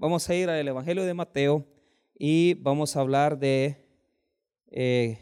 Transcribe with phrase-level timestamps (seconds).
[0.00, 1.66] Vamos a ir al Evangelio de Mateo
[2.16, 3.84] y vamos a hablar de,
[4.70, 5.18] eh,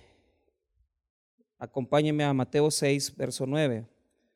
[1.58, 3.86] acompáñenme a Mateo 6, verso 9.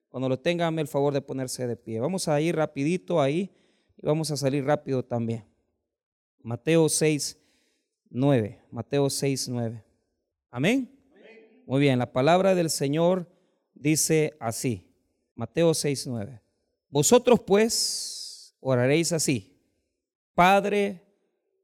[0.08, 2.00] Cuando lo tengan, el favor de ponerse de pie.
[2.00, 3.50] Vamos a ir rapidito ahí
[3.98, 5.44] y vamos a salir rápido también.
[6.42, 7.38] Mateo 6,
[8.08, 8.62] 9.
[8.70, 9.84] Mateo 6, 9.
[10.50, 10.90] Amén.
[11.66, 13.30] Muy bien, la palabra del Señor
[13.74, 14.90] dice así.
[15.34, 16.40] Mateo 6, 9.
[16.88, 19.49] Vosotros pues oraréis así.
[20.40, 21.02] Padre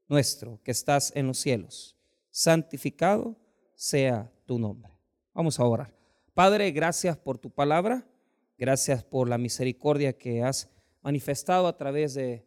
[0.07, 1.97] nuestro que estás en los cielos,
[2.29, 3.35] santificado
[3.73, 4.91] sea tu nombre.
[5.33, 5.91] Vamos a orar.
[6.35, 8.07] Padre, gracias por tu palabra,
[8.55, 10.69] gracias por la misericordia que has
[11.01, 12.45] manifestado a través de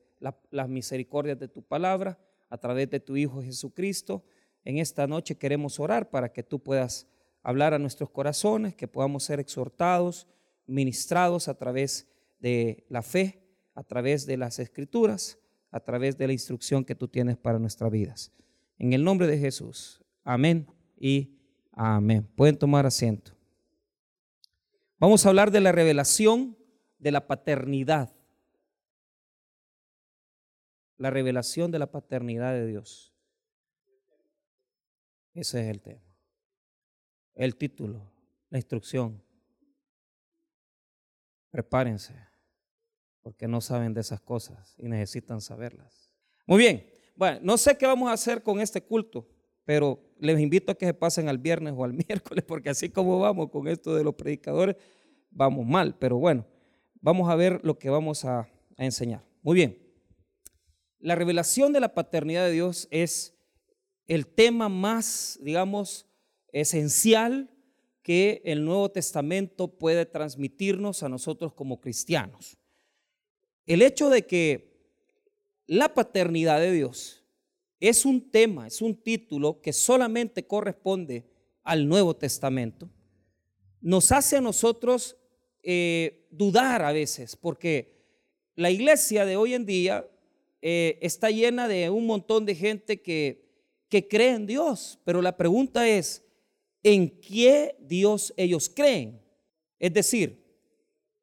[0.52, 2.16] las misericordias de tu palabra,
[2.48, 4.22] a través de tu Hijo Jesucristo.
[4.64, 7.08] En esta noche queremos orar para que tú puedas
[7.42, 10.28] hablar a nuestros corazones, que podamos ser exhortados,
[10.68, 12.06] ministrados a través
[12.38, 13.42] de la fe,
[13.74, 15.39] a través de las escrituras,
[15.70, 18.32] a través de la instrucción que tú tienes para nuestras vidas.
[18.78, 20.02] En el nombre de Jesús.
[20.24, 21.38] Amén y
[21.72, 22.28] amén.
[22.36, 23.32] Pueden tomar asiento.
[24.98, 26.56] Vamos a hablar de la revelación
[26.98, 28.14] de la paternidad.
[30.98, 33.14] La revelación de la paternidad de Dios.
[35.34, 36.02] Ese es el tema.
[37.34, 38.12] El título,
[38.50, 39.22] la instrucción.
[41.50, 42.14] Prepárense,
[43.22, 46.12] porque no saben de esas cosas y necesitan saberlas.
[46.46, 49.28] Muy bien, bueno, no sé qué vamos a hacer con este culto,
[49.64, 53.18] pero les invito a que se pasen al viernes o al miércoles, porque así como
[53.18, 54.76] vamos con esto de los predicadores,
[55.30, 56.46] vamos mal, pero bueno,
[57.00, 59.24] vamos a ver lo que vamos a, a enseñar.
[59.42, 59.78] Muy bien,
[60.98, 63.34] la revelación de la paternidad de Dios es
[64.06, 66.06] el tema más, digamos,
[66.52, 67.50] esencial
[68.02, 72.59] que el Nuevo Testamento puede transmitirnos a nosotros como cristianos.
[73.66, 74.70] El hecho de que
[75.66, 77.24] la paternidad de Dios
[77.78, 81.24] es un tema, es un título que solamente corresponde
[81.62, 82.90] al Nuevo Testamento,
[83.80, 85.16] nos hace a nosotros
[85.62, 88.00] eh, dudar a veces, porque
[88.56, 90.06] la iglesia de hoy en día
[90.60, 93.48] eh, está llena de un montón de gente que,
[93.88, 96.24] que cree en Dios, pero la pregunta es,
[96.82, 99.20] en qué Dios ellos creen.
[99.78, 100.44] Es decir,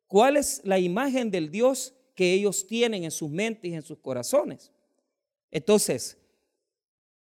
[0.07, 3.99] cuál es la imagen del Dios que ellos tienen en sus mentes y en sus
[3.99, 4.71] corazones.
[5.51, 6.17] Entonces,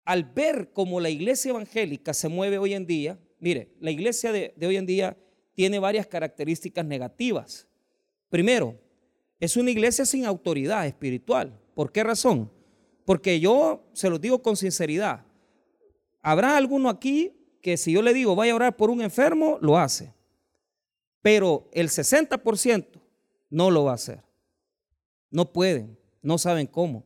[0.03, 4.53] al ver cómo la iglesia evangélica se mueve hoy en día, mire, la iglesia de,
[4.62, 5.18] hoy en día
[5.56, 7.68] tiene varias características negativas.
[8.29, 8.79] Primero,
[9.40, 11.59] es una iglesia sin autoridad espiritual.
[11.73, 12.52] ¿Por qué razón?
[13.06, 15.25] Porque yo se lo digo con sinceridad.
[16.22, 19.79] ¿Habrá alguno aquí que si yo le digo vaya a orar por un enfermo, lo
[19.79, 20.13] hace.
[21.23, 23.02] Pero el 60%
[23.50, 24.25] no lo va a hacer.
[25.35, 27.03] No pueden, no saben cómo.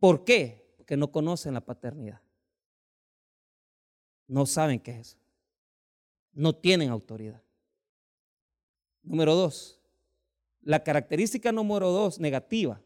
[0.00, 0.74] ¿Por qué?
[0.76, 2.20] Porque no conocen la paternidad.
[4.26, 5.16] No saben qué es eso.
[6.32, 7.40] No tienen autoridad.
[9.04, 9.80] Número dos,
[10.60, 12.82] la característica número dos negativa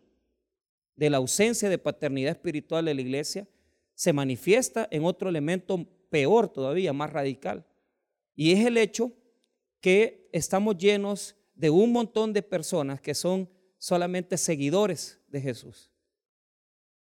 [0.94, 3.48] de la ausencia de paternidad espiritual de la iglesia
[3.94, 7.64] se manifiesta en otro elemento peor todavía, más radical.
[8.36, 9.10] Y es el hecho
[9.81, 13.53] que estamos llenos de un montón de personas que son
[13.84, 15.91] solamente seguidores de Jesús.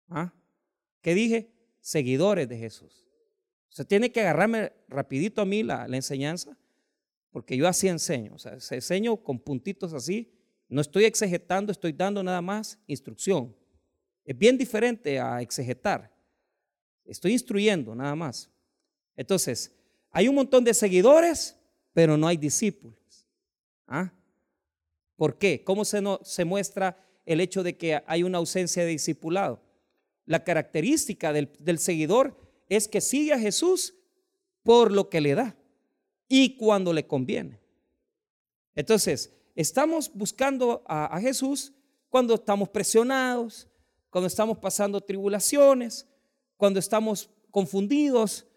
[0.09, 0.33] ¿Ah?
[0.99, 1.53] ¿Qué dije?
[1.79, 3.05] Seguidores de Jesús.
[3.69, 6.57] Se tiene que agarrarme rapidito a mí la, la enseñanza,
[7.29, 8.33] porque yo así enseño.
[8.33, 10.33] O sea, se enseño con puntitos así.
[10.67, 13.55] No estoy exegetando, estoy dando nada más instrucción.
[14.23, 16.11] Es bien diferente a exegetar.
[17.03, 18.49] Estoy instruyendo nada más.
[19.15, 19.71] Entonces,
[20.09, 21.59] hay un montón de seguidores,
[21.93, 23.27] pero no hay discípulos.
[23.85, 24.11] ¿Ah?
[25.15, 25.63] ¿Por qué?
[25.63, 29.61] ¿Cómo se, se muestra el hecho de que hay una ausencia de discipulado?
[30.25, 32.35] La característica del, seguidor
[32.67, 33.95] es que sigue a Jesús
[34.63, 35.55] por lo que le da
[36.27, 37.59] y cuando le conviene.
[38.73, 41.73] Entonces, estamos buscando a, Jesús
[42.09, 43.67] cuando estamos presionados,
[44.09, 46.07] cuando estamos pasando tribulaciones,
[46.57, 48.47] cuando estamos confundidos,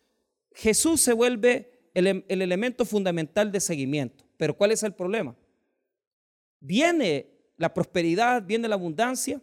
[0.54, 4.24] Jesús se vuelve el, elemento fundamental de seguimiento.
[4.38, 5.36] Pero ¿cuál es el problema?
[6.60, 9.42] Viene la prosperidad, viene la abundancia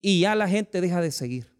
[0.00, 1.52] y ya la gente deja de seguir.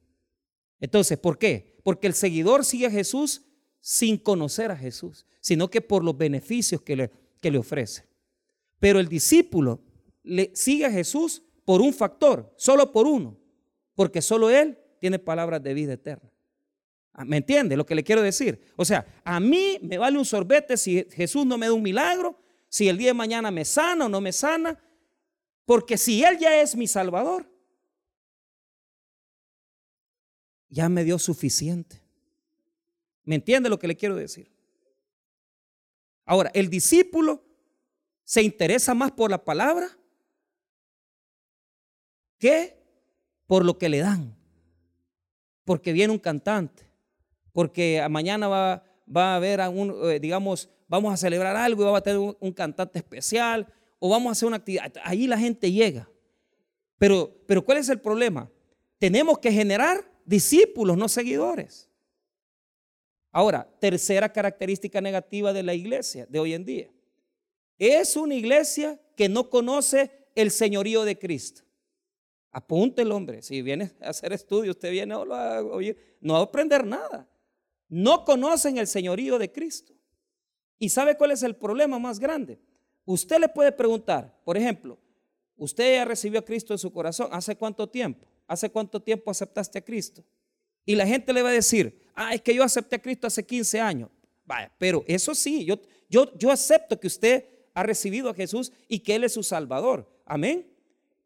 [0.80, 1.78] Entonces, ¿por qué?
[1.82, 3.42] Porque el seguidor sigue a Jesús
[3.80, 7.10] sin conocer a Jesús, sino que por los beneficios que le,
[7.40, 8.04] que le ofrece.
[8.78, 9.80] Pero el discípulo
[10.22, 13.38] le sigue a Jesús por un factor, solo por uno,
[13.94, 16.30] porque solo Él tiene palabras de vida eterna.
[17.12, 18.60] Ah, ¿Me entiende lo que le quiero decir?
[18.76, 22.38] O sea, a mí me vale un sorbete si Jesús no me da un milagro,
[22.76, 24.78] si el día de mañana me sana o no me sana,
[25.64, 27.50] porque si Él ya es mi Salvador,
[30.69, 32.02] ya me dio suficiente.
[33.25, 34.52] ¿Me entiende lo que le quiero decir?
[36.26, 37.43] Ahora, el discípulo
[38.25, 39.88] se interesa más por la palabra
[42.37, 42.76] que
[43.46, 44.37] por lo que le dan.
[45.64, 46.82] Porque viene un cantante,
[47.52, 51.99] porque mañana va, va a haber, un, eh, digamos, vamos a celebrar algo y va
[51.99, 53.67] a tener un, cantante especial
[53.99, 54.93] o vamos a hacer una actividad.
[55.03, 56.09] Ahí la gente llega.
[56.99, 58.50] Pero, pero ¿cuál es el problema?
[58.99, 61.91] Tenemos que generar discípulos, no seguidores.
[63.33, 66.91] Ahora, tercera característica negativa de la iglesia de hoy en día.
[67.79, 71.62] Es una iglesia que no conoce el señorío de Cristo.
[72.50, 73.43] Apunte el hombre.
[73.43, 77.29] Si viene a hacer estudio, usted viene a oír, no va a aprender nada.
[77.88, 79.95] No conocen el señorío de Cristo.
[80.78, 82.58] ¿Y sabe cuál es el problema más grande?
[83.05, 84.99] Usted le puede preguntar, por ejemplo,
[85.56, 87.28] usted ya recibió a Cristo en su corazón.
[87.32, 88.26] ¿Hace cuánto tiempo?
[88.46, 90.25] ¿Hace cuánto tiempo aceptaste a Cristo?
[90.84, 93.44] Y la gente le va a decir, ah, es que yo acepté a Cristo hace
[93.44, 94.11] 15 años.
[94.44, 97.44] Vaya, pero eso sí, yo, yo, yo acepto que usted
[97.75, 100.08] ha recibido a Jesús y que Él es su Salvador.
[100.25, 100.67] Amén.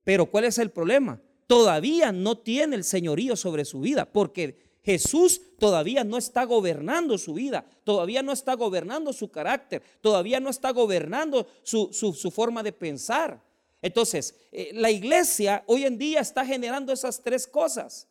[0.05, 1.21] Pero ¿cuál es el problema?
[1.47, 7.35] Todavía no tiene el señorío sobre su vida porque Jesús todavía no está gobernando su
[7.35, 13.43] vida, todavía no está gobernando su carácter, todavía no está gobernando su, forma de pensar.
[13.83, 18.09] Entonces, eh, la iglesia hoy en día está generando esas tres cosas.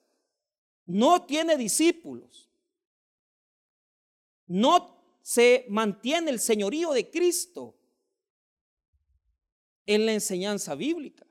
[0.86, 2.50] No tiene discípulos.
[4.48, 7.76] No se mantiene el señorío de Cristo
[9.86, 11.26] en la enseñanza bíblica.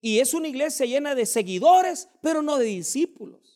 [0.00, 3.55] Y es una iglesia llena de seguidores, pero no de discípulos.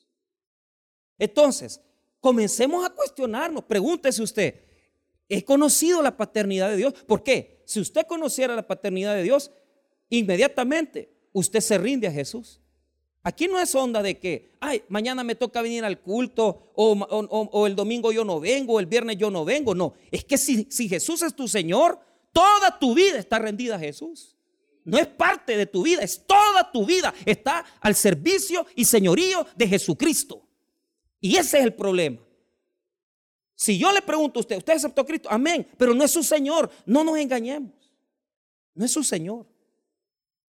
[1.21, 1.81] Entonces,
[2.19, 3.63] comencemos a cuestionarnos.
[3.65, 4.55] Pregúntese usted,
[5.29, 6.95] ¿he conocido la paternidad de Dios?
[7.07, 7.63] ¿Por qué?
[7.67, 9.53] Si usted conociera la paternidad de Dios,
[10.09, 12.61] inmediatamente usted se rinde a Jesús.
[13.23, 17.77] Aquí no es onda de que, ay, mañana me toca venir al culto, o, el
[17.77, 19.75] domingo yo no vengo, o el viernes yo no vengo.
[19.75, 22.01] No, es que si, si Jesús es tu Señor,
[22.33, 24.37] toda tu vida está rendida a Jesús.
[24.85, 27.13] No es parte de tu vida, es toda tu vida.
[27.27, 30.50] Está al servicio y señorío de Jesucristo.
[31.21, 32.19] Y ese es el problema.
[33.55, 35.29] Si yo le pregunto a usted, ¿usted aceptó a Cristo?
[35.31, 36.71] Amén, pero no es su Señor.
[36.87, 37.73] No nos engañemos.
[38.75, 39.47] No es su Señor.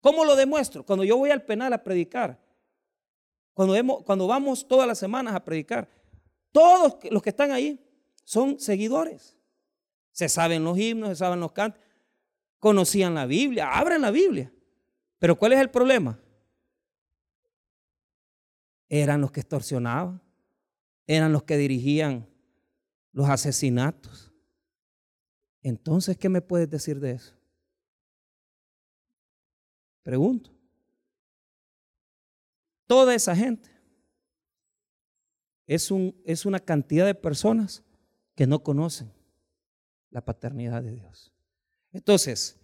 [0.01, 0.85] ¿Cómo lo demuestro?
[0.85, 2.43] Cuando yo voy al penal a predicar,
[3.53, 5.89] cuando, cuando vamos todas las semanas a predicar,
[6.51, 7.79] todos los que están ahí
[8.25, 9.37] son seguidores.
[10.11, 11.83] Se saben los himnos, se saben los cantos,
[12.59, 14.53] conocían la Biblia, abren la Biblia.
[15.19, 16.19] Pero ¿cuál es el problema?
[18.89, 20.23] Eran los que extorsionaban,
[21.07, 22.29] eran los que dirigían
[23.13, 24.33] los asesinatos.
[25.63, 27.35] Entonces, ¿qué me puedes decir de eso?
[30.03, 30.51] Pregunto.
[32.87, 33.71] Toda esa gente
[35.67, 37.83] es, un, es una cantidad de personas
[38.35, 39.11] que no conocen
[40.11, 41.33] la paternidad de Dios.
[41.93, 42.61] Entonces,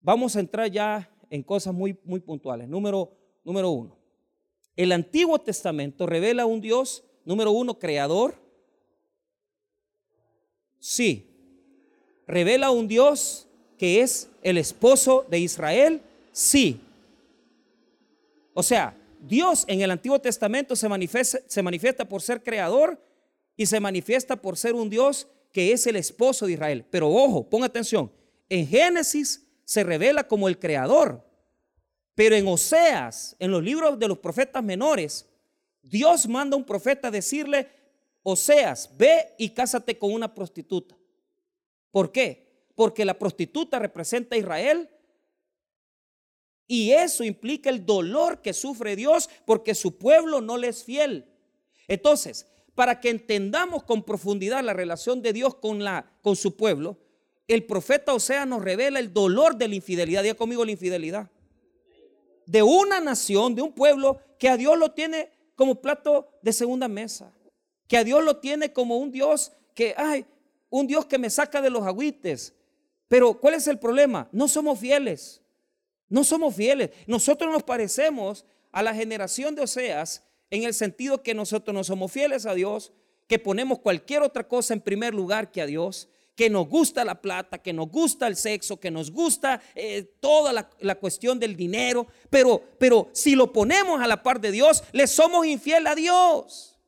[0.00, 2.68] vamos a entrar ya en cosas muy, muy puntuales.
[2.68, 3.98] Número, número uno,
[4.76, 8.34] el Antiguo Testamento revela un Dios Número uno, creador.
[10.78, 11.26] Sí.
[12.26, 13.46] ¿Revela un Dios
[13.76, 16.00] que es el esposo de Israel?
[16.32, 16.80] Sí.
[18.54, 22.98] O sea, Dios en el Antiguo Testamento se manifiesta, por ser creador
[23.58, 26.86] y se manifiesta por ser un Dios que es el esposo de Israel.
[26.88, 28.10] Pero ojo, ponga atención.
[28.48, 31.22] En Génesis se revela como el creador.
[32.14, 35.27] Pero en Oseas, en los libros de los profetas menores,
[35.88, 37.68] Dios manda a un profeta a decirle,
[38.22, 40.96] Oseas, ve y cásate con una prostituta.
[41.90, 42.66] ¿Por qué?
[42.74, 44.90] Porque la prostituta representa a Israel
[46.66, 51.24] y eso implica el dolor que sufre Dios porque su pueblo no le es fiel.
[51.88, 56.98] Entonces, para que entendamos con profundidad la relación de Dios con, la, con su pueblo,
[57.48, 60.22] el profeta Oseas nos revela el dolor de la infidelidad.
[60.22, 61.30] Diga conmigo la infidelidad.
[62.44, 66.86] De una nación, de un pueblo que a Dios lo tiene como plato de segunda
[66.86, 67.32] mesa.
[67.88, 70.24] Que a Dios lo tiene como un Dios que, ay,
[70.70, 72.54] un Dios que me saca de los agüites.
[73.08, 74.28] Pero ¿cuál es el problema?
[74.30, 75.42] No somos fieles.
[76.08, 76.90] No somos fieles.
[77.08, 82.12] Nosotros nos parecemos a la generación de Oseas en el sentido que nosotros no somos
[82.12, 82.92] fieles a Dios,
[83.26, 87.20] que ponemos cualquier otra cosa en primer lugar que a Dios, que nos gusta la
[87.20, 92.06] plata, que nos gusta el sexo, que nos gusta eh, toda la, cuestión del dinero,
[92.30, 96.78] pero, pero si lo ponemos a la par de Dios, le somos infiel a Dios.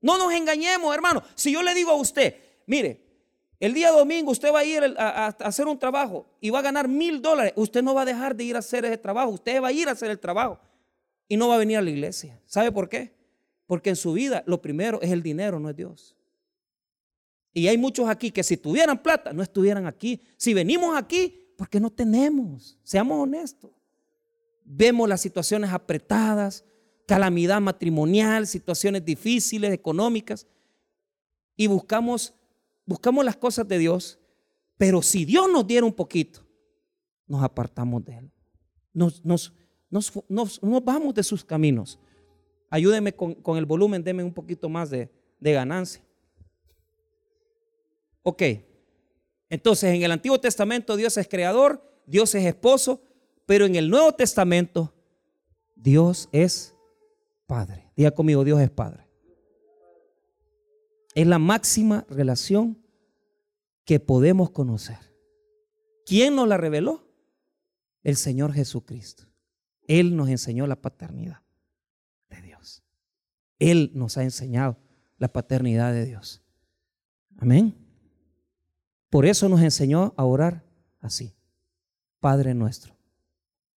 [0.00, 1.20] No nos engañemos, hermano.
[1.34, 3.04] Si yo le digo a usted, mire,
[3.58, 6.62] el día domingo usted va a ir a, a, hacer un trabajo y va a
[6.62, 9.60] ganar mil dólares, usted no va a dejar de ir a hacer ese trabajo, usted
[9.60, 10.60] va a ir a hacer el trabajo
[11.26, 12.40] y no va a venir a la iglesia.
[12.46, 13.16] ¿Sabe por qué?
[13.66, 16.16] Porque en su vida lo primero es el dinero, no es Dios.
[17.54, 20.22] Y hay muchos aquí que si tuvieran plata, no estuvieran aquí.
[20.36, 22.78] Si venimos aquí, porque no tenemos.
[22.82, 23.70] Seamos honestos.
[24.64, 26.64] Vemos las situaciones apretadas,
[27.06, 30.46] calamidad matrimonial, situaciones difíciles, económicas,
[31.56, 32.34] y buscamos,
[32.86, 34.18] buscamos las cosas de Dios.
[34.78, 36.40] Pero si Dios nos diera un poquito,
[37.26, 38.32] nos apartamos de Él.
[38.92, 39.52] Nos, nos,
[40.28, 41.98] nos, vamos de sus caminos.
[42.70, 46.02] Ayúdeme con, el volumen, deme un poquito más de, de ganancia.
[48.22, 48.42] Ok,
[49.48, 53.02] entonces en el Antiguo Testamento Dios es creador, Dios es esposo,
[53.46, 54.94] pero en el Nuevo Testamento
[55.74, 56.74] Dios es
[57.46, 57.90] Padre.
[57.96, 59.06] Diga conmigo, Dios es Padre.
[61.14, 62.78] Es la máxima relación
[63.84, 64.98] que podemos conocer.
[66.06, 67.06] ¿Quién nos la reveló?
[68.02, 69.24] El Señor Jesucristo.
[69.86, 71.42] Él nos enseñó la paternidad
[72.30, 72.82] de Dios.
[73.58, 74.78] Él nos ha enseñado
[75.18, 76.42] la paternidad de Dios.
[77.38, 77.81] Amén.
[79.12, 80.64] Por eso nos enseñó a orar
[81.02, 81.34] así.
[82.18, 82.96] Padre nuestro.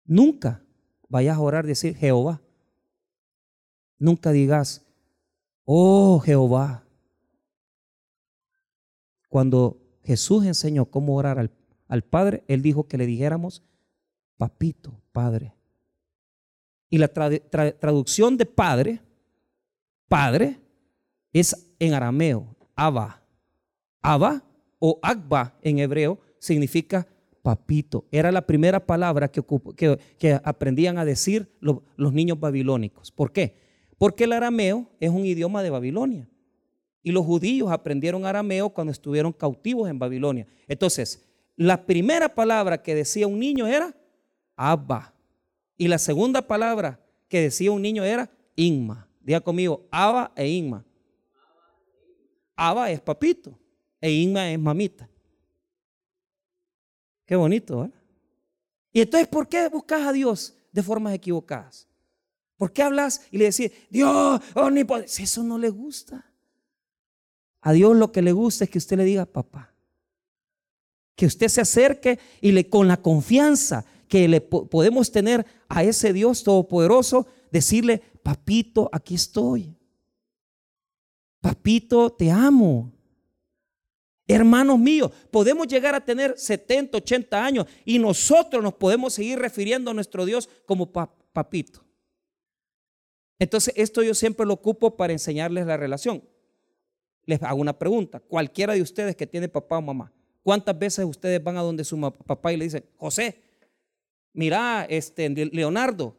[0.04, 0.62] Nunca
[1.08, 2.40] vayas a orar decir Jehová.
[3.98, 4.86] Nunca digas,
[5.64, 6.84] oh Jehová.
[9.28, 11.50] Cuando Jesús enseñó cómo orar al,
[11.88, 13.64] al Padre, Él dijo que le dijéramos,
[14.36, 15.52] papito, Padre.
[16.90, 19.00] Y la traducción de Padre,
[20.06, 20.60] Padre,
[21.32, 23.20] es en arameo, Abba.
[24.00, 24.44] Abba
[24.86, 27.08] o Agba en hebreo significa
[27.40, 28.04] papito.
[28.12, 33.10] Era la primera palabra que, aprendían a decir los niños babilónicos.
[33.10, 33.56] ¿Por qué?
[33.96, 36.28] Porque el arameo es un idioma de Babilonia.
[37.02, 40.46] Y los judíos aprendieron arameo cuando estuvieron cautivos en Babilonia.
[40.68, 41.24] Entonces,
[41.56, 43.96] la primera palabra que decía un niño era
[44.54, 45.14] Abba.
[45.78, 49.08] Y la segunda palabra que decía un niño era Inma.
[49.22, 50.84] Diga conmigo, Abba e Inma.
[52.54, 53.58] Abba es papito
[54.04, 55.08] e Inma es mamita.
[57.24, 57.90] Qué bonito, ¿eh?
[58.92, 61.88] Y entonces, ¿por qué buscas a Dios de formas equivocadas?
[62.58, 64.42] ¿Por qué hablas y le decís, Dios,
[65.06, 66.30] Si Eso no le gusta.
[67.62, 69.74] A Dios lo que le gusta es que usted le diga, papá.
[71.16, 76.12] Que usted se acerque y le, con la confianza que le podemos tener a ese
[76.12, 79.78] Dios todopoderoso, decirle, papito, aquí estoy.
[81.40, 82.93] Papito, te amo.
[84.26, 89.90] Hermanos míos, podemos llegar a tener 70, 80 años y nosotros nos podemos seguir refiriendo
[89.90, 91.84] a nuestro Dios como papito.
[93.38, 96.24] Entonces, esto yo siempre lo ocupo para enseñarles la relación.
[97.26, 98.20] Les hago una pregunta.
[98.20, 100.12] Cualquiera de ustedes que tiene papá o mamá,
[100.42, 103.42] ¿cuántas veces ustedes van a donde su papá y le dicen, José,
[104.32, 106.16] mira, este, Leonardo,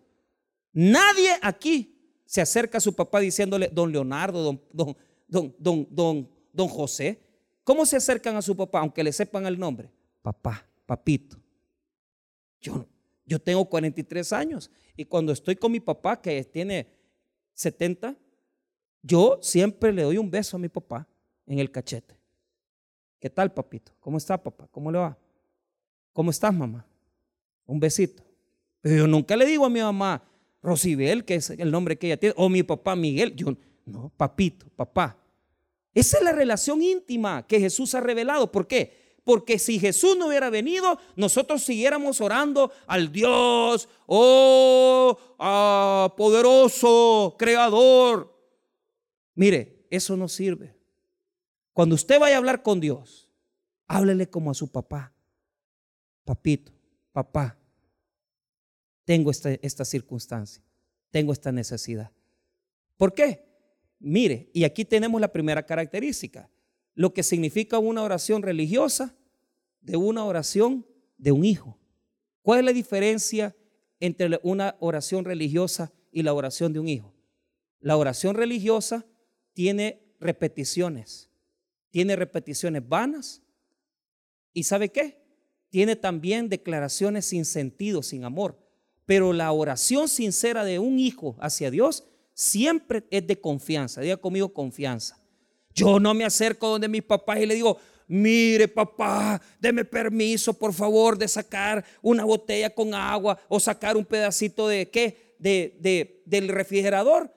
[0.73, 1.95] nadie aquí
[2.25, 4.97] se acerca a su papá diciéndole, don Leonardo, don, don,
[5.27, 7.24] don, don, don, don José.
[7.65, 9.89] ¿Cómo se acercan a su papá, aunque le sepan el nombre?
[10.21, 11.35] Papá, papito.
[12.61, 12.85] Yo,
[13.25, 16.87] yo tengo 43 años y cuando estoy con mi papá, que tiene
[17.55, 18.15] 70,
[19.01, 21.07] yo siempre le doy un beso a mi papá
[21.47, 22.15] en el cachete.
[23.19, 23.93] ¿Qué tal, papito?
[23.99, 24.67] ¿Cómo está, papá?
[24.71, 25.17] ¿Cómo le va?
[26.13, 26.85] ¿Cómo estás, mamá?
[27.65, 28.23] Un besito.
[28.81, 30.23] Pero yo nunca le digo a mi mamá,
[30.61, 33.35] Rosibel, que es el nombre que ella tiene, o mi papá Miguel.
[33.35, 35.17] Yo, no, papito, papá.
[35.95, 38.51] Esa es la relación íntima que Jesús ha revelado.
[38.51, 39.15] ¿Por qué?
[39.23, 48.37] Porque si Jesús no hubiera venido, nosotros siguiéramos orando al Dios, oh, ah, poderoso, creador.
[49.33, 50.75] Mire, eso no sirve.
[51.71, 53.31] Cuando usted vaya a hablar con Dios,
[53.87, 55.13] háblele como a su papá.
[56.25, 56.73] Papito,
[57.13, 57.57] papá,
[59.05, 60.61] tengo esta, esta circunstancia,
[61.09, 62.11] tengo esta necesidad.
[62.97, 63.54] ¿Por qué?
[63.99, 66.49] Mire, y aquí tenemos la primera característica,
[66.93, 69.15] lo que significa una oración religiosa
[69.81, 70.85] de una oración
[71.17, 71.77] de un hijo.
[72.41, 73.55] ¿Cuál es la diferencia
[73.99, 77.13] entre una oración religiosa y la oración de un hijo?
[77.79, 79.05] La oración religiosa
[79.53, 81.29] tiene repeticiones,
[81.89, 83.41] tiene repeticiones vanas.
[84.53, 85.25] ¿Y sabe qué?
[85.75, 88.57] tiene también declaraciones sin sentido, sin amor.
[89.05, 94.01] Pero la oración sincera de un hijo hacia Dios siempre es de confianza.
[94.01, 95.17] Diga conmigo confianza.
[95.73, 97.77] Yo no me acerco donde mis papás y le digo,
[98.07, 104.05] mire papá, deme permiso por favor de sacar una botella con agua o sacar un
[104.05, 107.33] pedacito de qué, de, del refrigerador,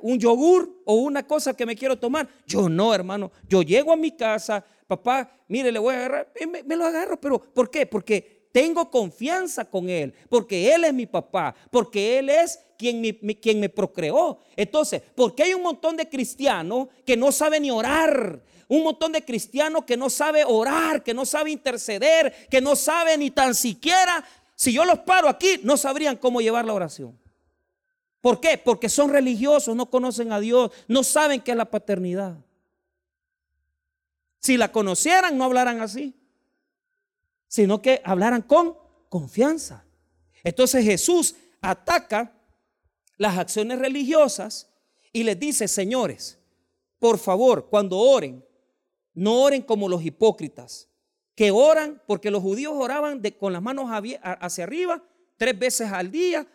[0.00, 2.28] un yogur o una cosa que me quiero tomar.
[2.46, 6.32] Yo no, hermano, yo llego a mi casa, papá, mire, le voy a agarrar,
[6.66, 7.86] me, lo agarro, pero ¿por qué?
[7.86, 13.40] Porque tengo confianza con Él, porque Él es mi papá, porque Él es quien me,
[13.40, 14.38] quien me procreó.
[14.54, 18.42] Entonces, porque hay un montón de cristianos que no saben ni orar?
[18.68, 23.18] Un montón de cristianos que no sabe orar, que no sabe interceder, que no sabe
[23.18, 27.18] ni tan siquiera, si yo los paro aquí, no sabrían cómo llevar la oración.
[28.20, 28.56] ¿Por qué?
[28.56, 32.36] Porque son religiosos, no conocen a Dios, no saben qué es la paternidad.
[34.38, 36.14] Si la conocieran, no hablaran así,
[37.52, 38.78] sino que hablaran con
[39.10, 39.84] confianza.
[40.42, 42.32] Entonces Jesús ataca
[43.18, 44.72] las acciones religiosas
[45.12, 46.38] y les dice, señores,
[46.98, 48.42] por favor, cuando oren,
[49.12, 50.88] no oren como los hipócritas,
[51.34, 55.04] que oran porque los judíos oraban con las manos hacia arriba
[55.36, 56.46] tres veces al día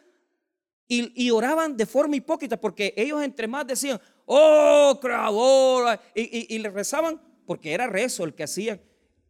[0.87, 6.71] y, oraban de forma hipócrita porque ellos entre más decían, oh, creador, y, y, le
[6.71, 8.81] rezaban, porque era rezo el que hacían,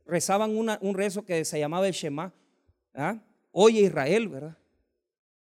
[0.07, 2.33] rezaban un rezo que se llamaba el Shema,
[2.93, 3.19] ¿ah?
[3.51, 4.57] oye Israel, ¿verdad?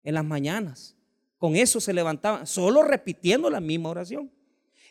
[0.04, 0.96] En las mañanas.
[1.38, 4.32] Con eso se levantaban, solo repitiendo la misma oración.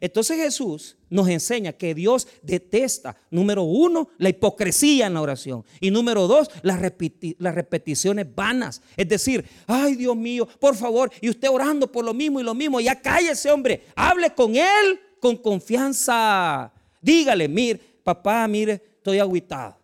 [0.01, 5.65] Entonces Jesús nos enseña que Dios detesta, número uno, la hipocresía en la oración.
[5.81, 8.83] Y número dos, las, repeticiones vanas.
[8.97, 12.55] Es decir, ay Dios mío, por favor, y usted orando por lo mismo y lo
[12.55, 16.73] mismo, ya cállese hombre, hable con Él con confianza.
[17.01, 19.77] Dígale, mire, papá, mire, estoy aguitado.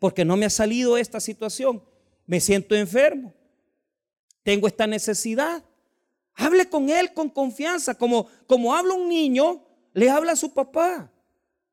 [0.00, 1.80] Porque no me ha salido esta situación.
[2.26, 3.32] Me siento enfermo.
[4.42, 5.62] Tengo esta necesidad.
[6.34, 11.12] Hable con él con confianza, como, como habla un niño, le habla a su papá.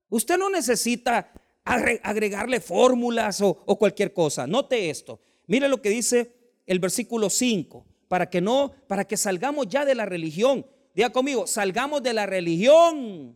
[0.10, 4.46] Usted no necesita agregarle fórmulas o, o cualquier cosa.
[4.46, 5.20] Note esto.
[5.48, 6.36] Mire lo que dice
[6.68, 10.68] el versículo 5, para que no, para que salgamos ya de la religión.
[10.94, 13.36] Diga conmigo, salgamos de la religión.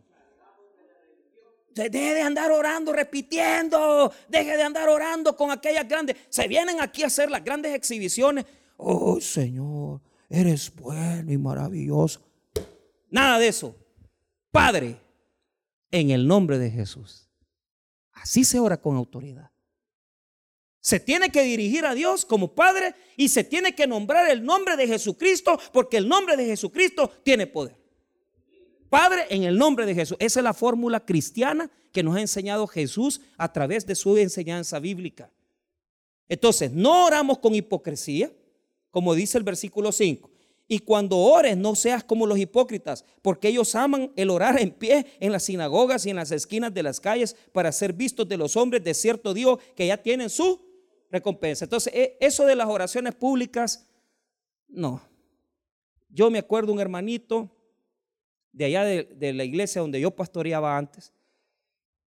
[1.84, 4.10] Deje de andar orando, repitiendo.
[4.28, 6.16] Deje de andar orando con aquellas grandes.
[6.30, 8.46] Se vienen aquí a hacer las grandes exhibiciones.
[8.78, 12.22] Oh Señor, eres bueno y maravilloso.
[13.10, 13.76] Nada de eso.
[14.50, 14.98] Padre,
[15.90, 17.28] en el nombre de Jesús.
[18.12, 19.50] Así se ora con autoridad.
[20.80, 24.76] Se tiene que dirigir a Dios como Padre y se tiene que nombrar el nombre
[24.76, 27.76] de Jesucristo porque el nombre de Jesucristo tiene poder.
[28.96, 30.16] Padre, en el nombre de Jesús.
[30.18, 34.78] Esa es la fórmula cristiana que nos ha enseñado Jesús a través de su enseñanza
[34.78, 35.30] bíblica.
[36.30, 38.32] Entonces, no oramos con hipocresía
[38.90, 40.30] como dice el versículo 5.
[40.66, 45.04] Y cuando ores, no seas como los hipócritas, porque ellos aman el orar en pie
[45.20, 48.56] en las sinagogas y en las esquinas de las calles para ser vistos de los
[48.56, 50.58] hombres de cierto Dios que ya tienen su
[51.10, 51.66] recompensa.
[51.66, 53.86] Entonces, e, eso de las oraciones públicas,
[54.66, 55.02] no.
[56.08, 57.50] Yo me acuerdo un hermanito
[58.56, 61.12] de allá de, de la iglesia donde yo pastoreaba antes,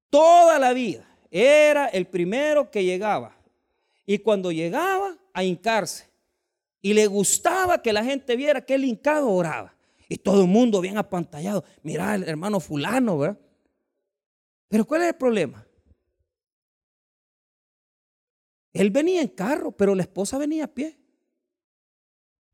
[0.09, 3.37] toda la vida era el primero que llegaba.
[4.07, 6.09] Y cuando llegaba a hincarse,
[6.81, 9.75] y le gustaba que la gente viera que el hincado oraba.
[10.09, 11.65] Y todo el mundo bien apantallado.
[11.83, 13.41] Mira el hermano fulano, ¿verdad?
[14.69, 15.67] Pero ¿cuál es el problema?
[18.73, 20.97] Él venía en carro, pero la esposa venía a pie.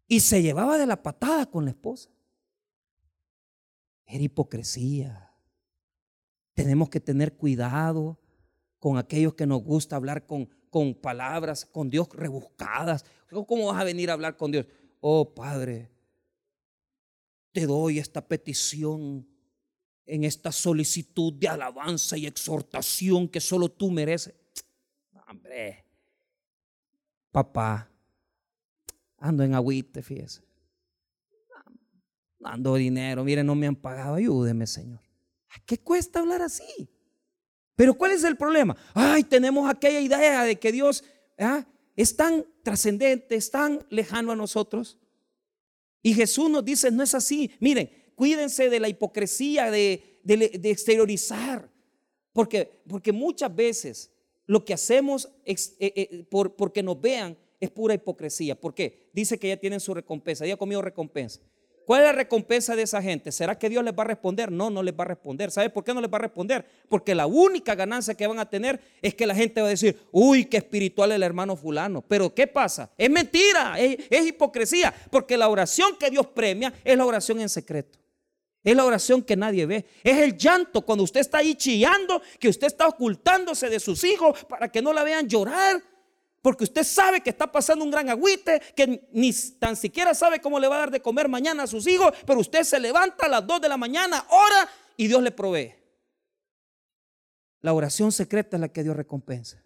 [0.09, 2.09] Y se llevaba de la patada con la esposa.
[4.13, 5.33] Era hipocresía.
[6.53, 8.21] Tenemos que tener cuidado
[8.79, 13.07] con aquellos que nos gusta hablar con, con palabras, con Dios rebuscadas.
[13.31, 14.67] ¿Cómo vas a venir a hablar con Dios?
[15.01, 15.91] Oh Padre,
[17.53, 19.27] te doy esta petición
[20.05, 24.35] en esta solicitud de alabanza y exhortación que solo tú mereces.
[25.27, 25.87] Hombre,
[27.31, 27.91] papá,
[29.17, 30.43] ando en agüite, fíjese.
[32.45, 35.01] Ando dinero, mire, no me han pagado, ayúdeme, Señor.
[35.67, 36.89] ¿Qué cuesta hablar así?
[37.77, 38.77] Pero ¿cuál es el problema?
[38.95, 41.05] Ay, tenemos aquella idea de que Dios
[41.39, 41.67] ¿ah?
[41.97, 44.99] es tan trascendente, es tan lejano a nosotros.
[46.03, 47.51] Y Jesús nos dice, no es así.
[47.61, 50.21] Miren, cuídense de la hipocresía, de,
[50.65, 51.71] exteriorizar.
[52.33, 54.11] Porque, porque muchas veces
[54.47, 58.59] lo que hacemos eh, eh, por, porque nos vean es pura hipocresía.
[58.59, 59.11] ¿Por qué?
[59.13, 60.47] Dice que ya tienen su recompensa.
[60.47, 61.41] Ya comido recompensa.
[61.85, 63.33] ¿Cuál es la recompensa de esa gente?
[63.33, 64.53] ¿Será que Dios les va a responder?
[64.53, 65.51] No, no les va a responder.
[65.51, 66.65] ¿Sabe por qué no les va a responder?
[66.89, 69.99] Porque la única ganancia que van a tener es que la gente va a decir,
[70.13, 72.03] uy, qué espiritual el hermano fulano.
[72.03, 72.91] Pero ¿qué pasa?
[72.97, 77.99] Es mentira, es, hipocresía, porque la oración que Dios premia es la oración en secreto.
[78.63, 79.85] Es la oración que nadie ve.
[80.05, 84.45] Es el llanto cuando usted está ahí chillando, que usted está ocultándose de sus hijos
[84.45, 85.83] para que no la vean llorar
[86.43, 90.59] porque usted sabe que está pasando un gran agüite, que ni tan siquiera sabe cómo
[90.59, 93.29] le va a dar de comer mañana a sus hijos, pero usted se levanta a
[93.29, 95.75] las 2 de la mañana, ora y Dios le provee.
[97.61, 99.63] La oración secreta es la que Dios recompensa.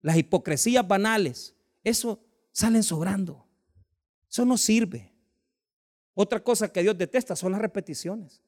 [0.00, 3.46] las hipocresías banales, eso salen sobrando.
[4.28, 5.12] Eso no sirve.
[6.14, 8.42] Otra cosa que Dios detesta son las repeticiones.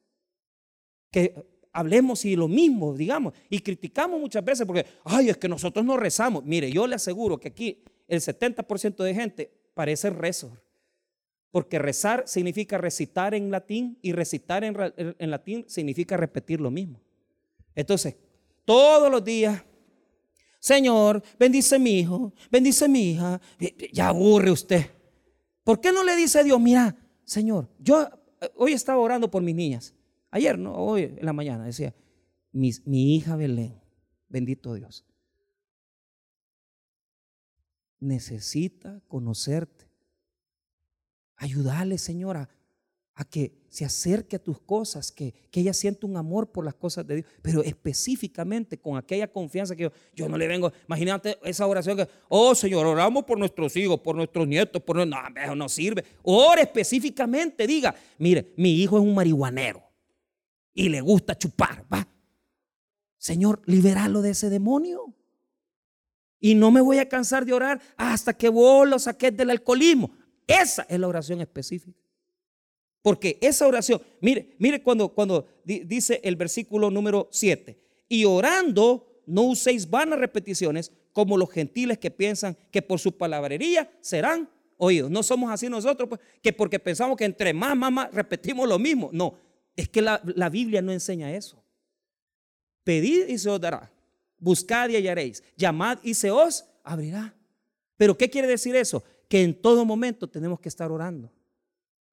[1.11, 5.85] Que hablemos y lo mismo, digamos, y criticamos muchas veces porque, ay, es que nosotros
[5.85, 6.43] no rezamos.
[6.45, 10.57] Mire, yo le aseguro que aquí el 70% de gente parece rezo.
[11.51, 17.01] Porque rezar significa recitar en latín y recitar en, latín significa repetir lo mismo.
[17.75, 18.15] Entonces,
[18.65, 19.61] todos los días
[20.59, 23.39] Señor, bendice mi hijo, bendice mi hija.
[23.93, 24.89] Ya aburre usted.
[25.63, 28.01] ¿Por qué no le dice a Dios, mira, Señor, yo
[28.41, 29.93] eh, hoy estaba orando por mis niñas.
[30.35, 31.95] Ayer, no, hoy en la mañana decía,
[32.51, 33.79] mi, hija Belén,
[34.27, 35.05] bendito Dios,
[38.01, 39.85] necesita conocerte.
[41.37, 42.49] Ayúdale, Señora,
[43.13, 46.75] a que se acerque a tus cosas, que, que, ella sienta un amor por las
[46.75, 51.37] cosas de Dios, pero específicamente con aquella confianza que yo, yo no le vengo, imagínate
[51.45, 55.69] esa oración que, oh Señor, oramos por nuestros hijos, por nuestros nietos, por no, no
[55.69, 56.03] sirve.
[56.23, 59.84] Ore específicamente, diga, mire, mi hijo es un marihuanero
[60.75, 62.07] y le gusta chupar, va.
[63.17, 65.15] Señor, liberalo de ese demonio.
[66.39, 70.11] Y no me voy a cansar de orar hasta que vos lo saques del alcoholismo.
[70.45, 71.97] Esa es la oración específica.
[73.01, 79.43] Porque esa oración, mire, mire cuando, cuando dice el versículo número 7, y orando no
[79.43, 85.09] uséis vanas repeticiones como los gentiles que piensan que por su palabrería serán oídos.
[85.09, 88.77] No somos así nosotros, pues, que porque pensamos que entre más, más, más repetimos lo
[88.77, 89.09] mismo.
[89.13, 89.39] No,
[89.75, 91.63] es que la, la Biblia no enseña eso.
[92.83, 93.91] Pedid y se os dará.
[94.37, 95.43] Buscad y hallaréis.
[95.57, 97.33] Llamad y se os abrirá.
[97.97, 99.03] Pero ¿qué quiere decir eso?
[99.27, 101.31] Que en todo momento tenemos que estar orando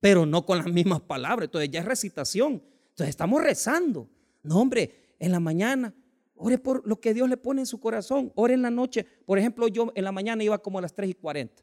[0.03, 1.46] pero no con las mismas palabras.
[1.46, 2.61] Entonces ya es recitación.
[2.88, 4.09] Entonces estamos rezando.
[4.42, 5.94] No, hombre, en la mañana,
[6.35, 8.33] ore por lo que Dios le pone en su corazón.
[8.35, 9.07] Ore en la noche.
[9.25, 11.62] Por ejemplo, yo en la mañana iba como a las 3 y 40.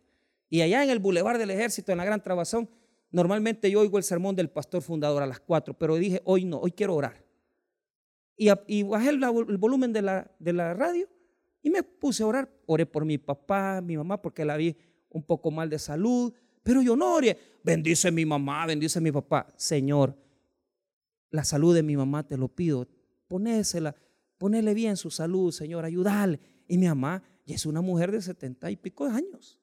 [0.50, 2.70] Y allá en el Boulevard del Ejército, en la Gran Trabazón,
[3.12, 6.58] normalmente yo oigo el sermón del pastor fundador a las 4, pero dije, hoy no,
[6.60, 7.26] hoy quiero orar.
[8.36, 9.20] Y, bajé el,
[9.58, 11.10] volumen de la, de la radio
[11.62, 12.50] y me puse a orar.
[12.66, 14.78] Oré por mi papá, mi mamá, porque la vi
[15.10, 17.38] un poco mal de salud pero yo no ore.
[17.64, 19.48] Bendice mi mamá, bendice mi papá.
[19.58, 20.16] Señor,
[21.32, 22.88] la salud de mi mamá te lo pido.
[23.28, 23.96] Ponésela,
[24.38, 26.40] ponele bien su salud, Señor, ayúdale.
[26.68, 29.59] Y mi mamá ya es una mujer de setenta y pico de años.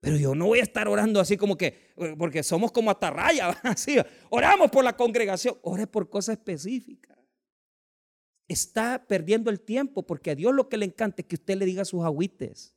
[0.00, 3.96] Pero yo no voy a estar orando así como que, porque somos como atarraya, así.
[4.30, 7.16] Oramos por la congregación, ore por cosas específicas.
[8.48, 11.66] Está perdiendo el tiempo porque a Dios lo que le encanta es que usted le
[11.66, 12.74] diga sus agüites.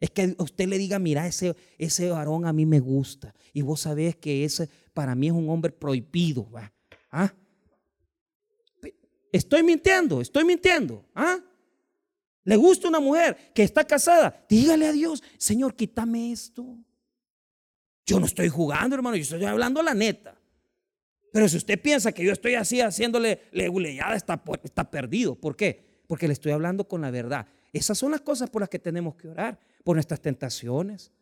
[0.00, 3.34] Es que usted le diga, mira, ese, ese varón a mí me gusta.
[3.52, 6.48] Y vos sabés que ese para mí es un hombre prohibido.
[7.10, 7.32] ¿Ah?
[9.32, 11.04] Estoy mintiendo, estoy mintiendo.
[11.14, 11.38] ¿Ah?
[12.48, 14.42] ¿Le gusta una mujer que está casada?
[14.48, 16.78] Dígale a Dios, Señor, quítame esto.
[18.06, 20.34] Yo no estoy jugando, hermano, yo estoy hablando la neta.
[21.30, 25.34] Pero si usted piensa que yo estoy así haciéndole leguleyada, está, está perdido.
[25.34, 26.00] ¿Por qué?
[26.06, 27.46] Porque le estoy hablando con la verdad.
[27.70, 31.12] Esas son las cosas por las que tenemos que orar por nuestras tentaciones,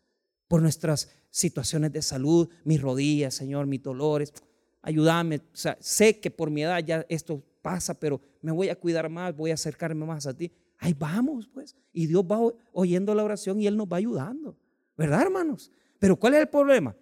[0.46, 4.32] por nuestras situaciones de salud, mis rodillas, Señor, mis dolores.
[4.80, 5.40] Ayúdame.
[5.80, 9.50] sé que por mi edad ya esto pasa, pero me voy a cuidar más, voy
[9.50, 10.52] a acercarme más a ti.
[10.78, 11.76] Ahí vamos, pues.
[11.92, 12.38] Y Dios va
[12.72, 14.56] oyendo la oración y Él nos va ayudando.
[14.96, 15.70] ¿Verdad, hermanos?
[15.98, 16.94] Pero ¿cuál es el problema?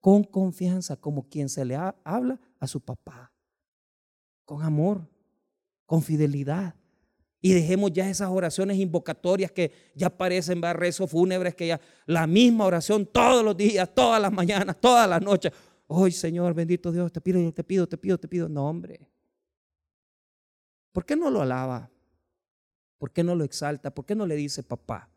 [0.00, 3.32] Con confianza, como quien se le habla a su papá.
[4.44, 5.08] Con amor,
[5.86, 6.74] con fidelidad.
[7.40, 12.64] Y dejemos ya esas oraciones invocatorias que ya parecen rezos fúnebres, que ya la misma
[12.64, 15.52] oración todos los días, todas las mañanas, todas las noches.
[15.86, 18.48] Hoy, Señor, bendito Dios, te pido, te pido, te pido, te pido.
[18.48, 19.06] No, hombre.
[20.92, 21.90] ¿Por qué no lo alaba?
[23.04, 23.94] ¿Por qué no lo exalta?
[23.94, 25.10] ¿Por qué no le dice papá?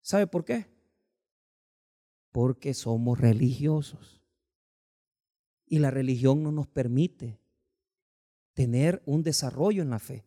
[0.00, 0.68] ¿Sabe por qué?
[2.30, 4.22] Porque somos religiosos.
[5.66, 7.40] Y la religión no nos permite
[8.54, 10.24] tener un desarrollo en la fe.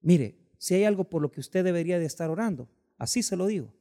[0.00, 3.46] Mire, si hay algo por lo que usted debería de estar orando, así se lo
[3.46, 3.74] digo,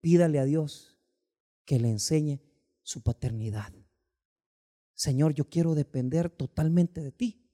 [0.00, 0.98] pídale a Dios
[1.64, 2.40] que le enseñe
[2.82, 3.72] su paternidad.
[4.92, 7.45] Señor, yo quiero depender totalmente de ti.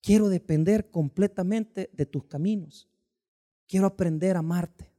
[0.00, 2.88] Quiero depender completamente de tus caminos.
[3.66, 4.90] Quiero aprender a amarte.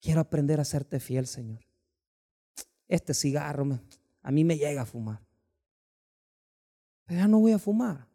[0.00, 1.60] Quiero aprender a serte fiel, Señor.
[2.88, 3.80] Este cigarro
[4.22, 5.20] a mí me llega a fumar.
[7.04, 8.06] Pero ya no voy a fumar.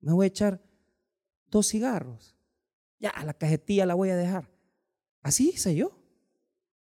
[0.00, 0.60] Me voy a echar
[1.50, 2.36] dos cigarros.
[2.98, 4.50] Ya, la cajetilla la voy a dejar.
[5.22, 5.98] Así hice yo.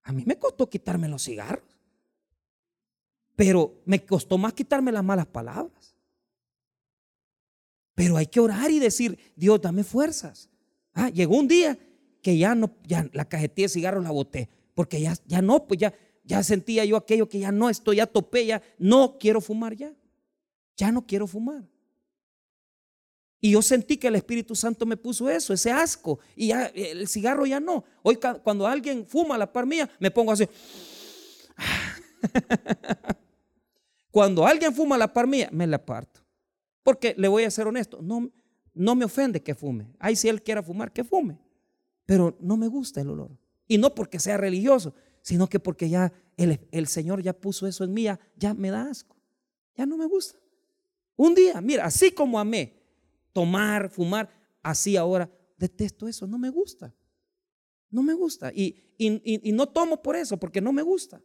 [0.04, 1.80] A mí me costó quitarme los cigarros.
[3.36, 5.96] Pero me costó más quitarme las malas palabras.
[8.00, 10.50] Pero hay que orar y decir, Dios, dame fuerzas.
[10.94, 11.78] Ah, llegó un día
[12.22, 15.82] que ya no, ya la cajetilla de cigarros la boté, porque ya, ya no, pues
[15.82, 19.76] ya, ya sentía yo aquello que ya no estoy, ya topé, ya no quiero fumar
[19.76, 19.94] ya.
[20.78, 21.68] Ya no quiero fumar.
[23.42, 26.20] Y yo sentí que el Espíritu Santo me puso eso, ese asco.
[26.38, 27.84] Y ya el cigarro ya no.
[28.02, 30.48] Hoy cuando alguien fuma a la par mía, me pongo así.
[34.10, 36.19] cuando alguien fuma a la par mía, me la parto.
[36.84, 38.32] Porque le voy a ser honesto, no,
[38.74, 39.94] no me ofende que fume.
[40.00, 41.40] Ay, si él quiera fumar, que fume.
[42.06, 43.38] Pero no me gusta el olor.
[43.68, 47.84] Y no porque sea religioso, sino que porque ya el, el Señor ya puso eso
[47.84, 49.16] en mí, ya, ya me da asco.
[49.76, 50.40] Ya no me gusta.
[51.16, 52.80] Un día, mira, así como amé
[53.34, 54.30] tomar, fumar,
[54.64, 56.96] así ahora detesto eso, no me gusta.
[57.92, 58.52] No me gusta.
[58.54, 61.22] Y, y, no tomo por eso, porque no me gusta.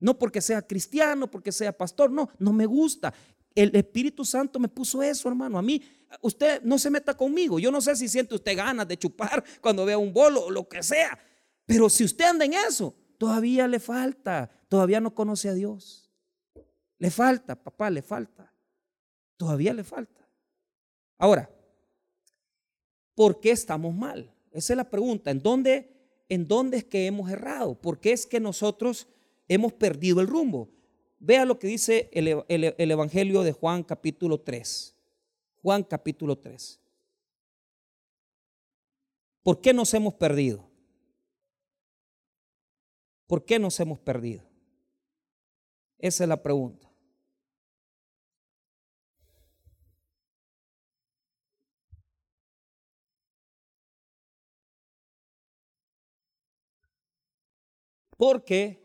[0.00, 3.14] No porque sea cristiano, porque sea pastor, no, no me gusta.
[3.54, 5.58] El Espíritu Santo me puso eso, hermano.
[5.58, 5.82] A mí,
[6.20, 7.58] usted no se meta conmigo.
[7.58, 10.68] Yo no sé si siente usted ganas de chupar cuando vea un bolo o lo
[10.68, 11.18] que sea.
[11.66, 14.50] Pero si usted anda en eso, todavía le falta.
[14.68, 16.10] Todavía no conoce a Dios.
[16.98, 18.52] Le falta, papá, le falta.
[19.36, 20.26] Todavía le falta.
[21.18, 21.50] Ahora,
[23.14, 24.32] ¿por qué estamos mal?
[24.50, 25.30] Esa es la pregunta.
[25.30, 27.74] ¿En dónde, en dónde es que hemos errado?
[27.74, 29.08] ¿Por qué es que nosotros
[29.48, 30.70] hemos perdido el rumbo?
[31.24, 34.92] Vea lo que dice el, el Evangelio de Juan capítulo 3.
[35.62, 36.80] Juan capítulo 3.
[39.44, 40.68] ¿Por qué nos hemos perdido?
[43.28, 44.42] ¿Por qué nos hemos perdido?
[45.98, 46.90] Esa es la pregunta.
[58.16, 58.82] Porque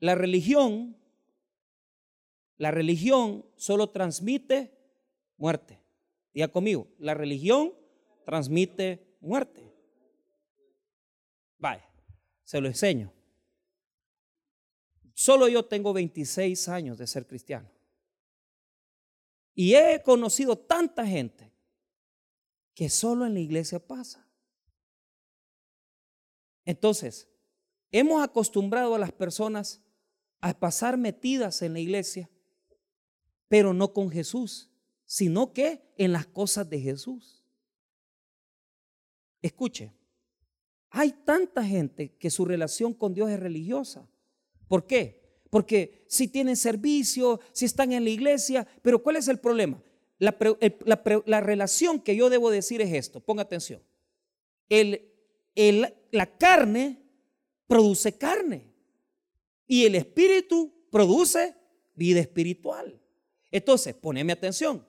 [0.00, 0.96] la religión,
[2.56, 4.72] la religión solo transmite
[5.36, 5.82] muerte.
[6.32, 7.74] Diga conmigo, la religión
[8.24, 9.72] transmite muerte.
[11.58, 11.88] Vaya,
[12.44, 13.12] se lo enseño.
[15.14, 17.68] Solo yo tengo 26 años de ser cristiano.
[19.54, 21.52] Y he conocido tanta gente
[22.74, 24.24] que solo en la iglesia pasa.
[26.64, 27.28] Entonces,
[27.90, 29.82] hemos acostumbrado a las personas
[30.40, 32.30] a pasar metidas en la iglesia,
[33.48, 34.70] pero no con Jesús,
[35.06, 37.44] sino que en las cosas de Jesús.
[39.40, 39.92] Escuche,
[40.90, 44.08] hay tanta gente que su relación con Dios es religiosa.
[44.68, 45.40] ¿Por qué?
[45.50, 49.82] Porque si tienen servicio, si están en la iglesia, pero ¿cuál es el problema?
[50.18, 50.36] La,
[51.26, 53.82] la relación que yo debo decir es esto, ponga atención.
[54.68, 55.12] El,
[56.10, 57.02] la carne
[57.66, 58.66] produce carne
[59.68, 61.54] y el espíritu produce
[61.94, 63.00] vida espiritual.
[63.52, 64.84] Entonces, poneme atención.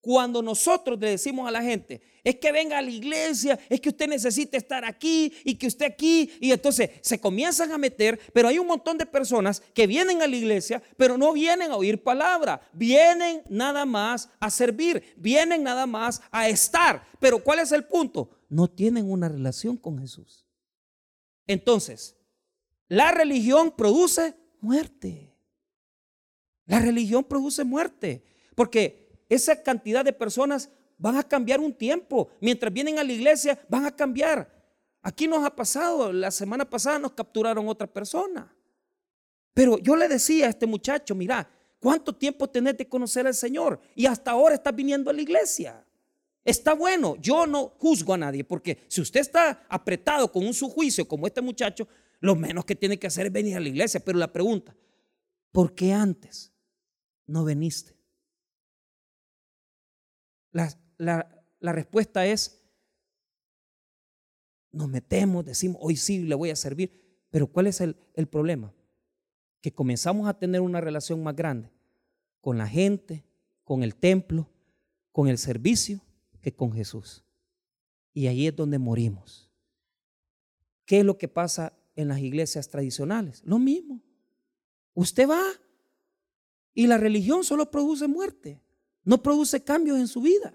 [0.00, 3.90] Cuando nosotros le decimos a la gente, es que venga a la iglesia, es que
[3.90, 8.48] usted necesita estar aquí y que usted aquí, y entonces se comienzan a meter, pero
[8.48, 12.02] hay un montón de personas que vienen a la iglesia, pero no vienen a oír
[12.02, 17.04] palabra, vienen nada más a servir, vienen nada más a estar.
[17.20, 18.30] Pero ¿cuál es el punto?
[18.48, 20.46] no tienen una relación con Jesús.
[21.46, 22.16] Entonces,
[22.88, 25.34] la religión produce muerte.
[26.66, 28.24] La religión produce muerte.
[28.54, 32.28] Porque esa cantidad de personas van a cambiar un tiempo.
[32.40, 34.58] Mientras vienen a la iglesia, van a cambiar.
[35.02, 38.54] Aquí nos ha pasado, la semana pasada nos capturaron otra persona.
[39.54, 41.48] Pero yo le decía a este muchacho, mira,
[41.78, 43.80] ¿cuánto tiempo tenés de conocer al Señor?
[43.94, 45.84] Y hasta ahora estás viniendo a la iglesia.
[46.44, 51.06] Está bueno, yo no juzgo a nadie, porque si usted está apretado con un sujuicio
[51.06, 51.86] como este muchacho,
[52.20, 54.00] lo menos que tiene que hacer es venir a la iglesia.
[54.00, 54.76] Pero la pregunta,
[55.52, 56.52] ¿por qué antes
[57.26, 57.96] no veniste?
[60.50, 61.28] La,
[61.60, 62.64] respuesta es,
[64.72, 68.74] nos metemos, decimos, hoy sí le voy a servir, pero ¿cuál es el, el problema?
[69.60, 71.70] Que comenzamos a tener una relación más grande
[72.40, 73.24] con la gente,
[73.62, 74.50] con el templo,
[75.12, 76.00] con el servicio
[76.40, 77.24] que con Jesús.
[78.12, 79.52] Y ahí es donde morimos.
[80.84, 83.42] ¿Qué es lo que pasa en las iglesias tradicionales?
[83.44, 84.00] Lo mismo.
[84.94, 85.42] Usted va
[86.72, 88.62] y la religión solo produce muerte,
[89.02, 90.54] no produce cambios en su vida.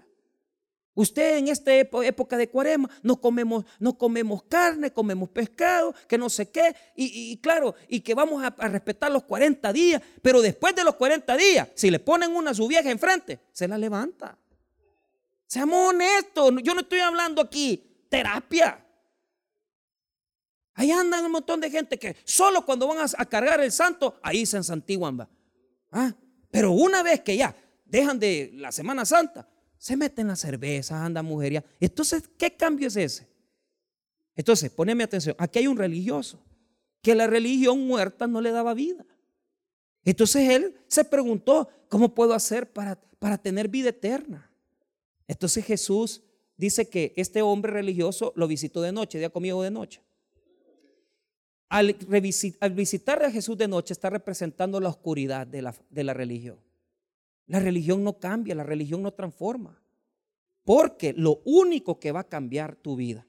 [0.95, 6.29] Usted en esta época de cuarema no comemos, no comemos carne, comemos pescado, que no
[6.29, 10.73] sé qué, y, claro, y que vamos a, a, respetar los 40 días, pero después
[10.75, 14.37] de los 40 días, si le ponen una a su vieja enfrente, se la levanta.
[15.47, 18.82] Seamos honestos, yo no estoy hablando aquí terapia.
[20.75, 24.45] Ahí andan un montón de gente que solo cuando van a, cargar el santo, ahí
[24.45, 25.27] se ensantiguan.
[25.91, 26.13] ¿Ah?
[26.49, 27.55] Pero una vez que ya
[27.85, 31.63] dejan de la Semana Santa, se mete en la cerveza, anda mujería.
[31.79, 33.27] Entonces, ¿qué cambio es ese?
[34.35, 36.43] Entonces, poneme atención, aquí hay un religioso
[37.01, 39.05] que la religión muerta no le daba vida.
[40.05, 44.49] Entonces él se preguntó, ¿cómo puedo hacer para, para tener vida eterna?
[45.27, 46.23] Entonces Jesús
[46.57, 50.01] dice que este hombre religioso lo visitó de noche, día conmigo de noche.
[51.73, 51.95] Al,
[52.75, 56.59] visitar a Jesús de noche está representando la oscuridad de la, de la religión.
[57.47, 59.81] La religión no cambia, la religión no transforma.
[60.63, 63.25] Porque lo único que va a cambiar tu vida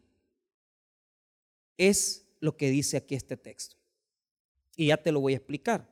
[1.78, 3.76] es lo que dice aquí este texto.
[4.76, 5.88] Y ya te lo voy a explicar.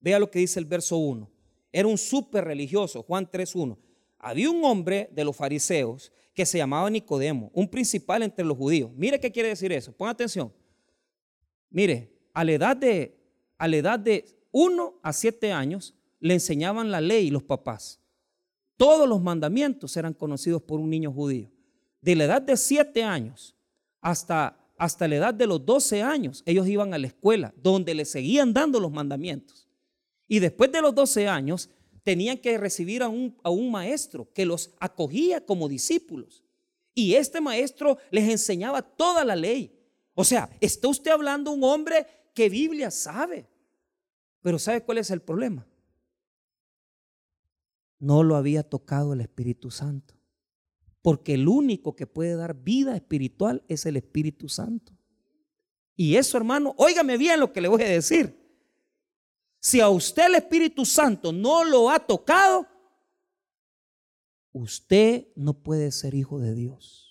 [0.00, 1.30] Vea lo que dice el verso 1.
[1.70, 3.78] Era un súper religioso, Juan 3.1.
[4.18, 8.90] Había un hombre de los fariseos que se llamaba Nicodemo, un principal entre los judíos.
[8.96, 9.92] Mire qué quiere decir eso.
[9.92, 10.52] Pon atención.
[11.72, 13.18] Mire, a la edad de,
[13.58, 17.98] a la edad de 1 a 7 años le enseñaban la ley los papás.
[18.76, 21.50] Todos los mandamientos eran conocidos por un niño judío.
[22.00, 23.54] De la edad de 7 años
[24.00, 28.04] hasta, hasta la edad de los 12 años, ellos iban a la escuela donde le
[28.04, 29.68] seguían dando los mandamientos.
[30.28, 31.70] Y después de los 12 años,
[32.02, 36.42] tenían que recibir a un, a un maestro que los acogía como discípulos.
[36.94, 39.81] Y este maestro les enseñaba toda la ley.
[40.14, 43.48] O sea, está usted hablando un hombre que Biblia sabe.
[44.42, 45.66] Pero ¿sabe cuál es el problema?
[47.98, 50.14] No lo había tocado el Espíritu Santo.
[51.00, 54.92] Porque el único que puede dar vida espiritual es el Espíritu Santo.
[55.96, 58.38] Y eso, hermano, óigame bien lo que le voy a decir.
[59.60, 62.66] Si a usted el Espíritu Santo no lo ha tocado,
[64.52, 67.01] usted no puede ser hijo de Dios.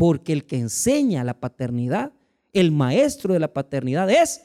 [0.00, 2.14] Porque el que enseña la paternidad,
[2.54, 4.40] el maestro de la paternidad es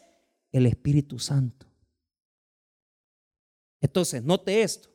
[0.51, 1.65] el Espíritu Santo.
[3.79, 4.89] Entonces, note esto.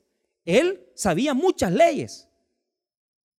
[0.44, 2.28] Él sabía muchas leyes,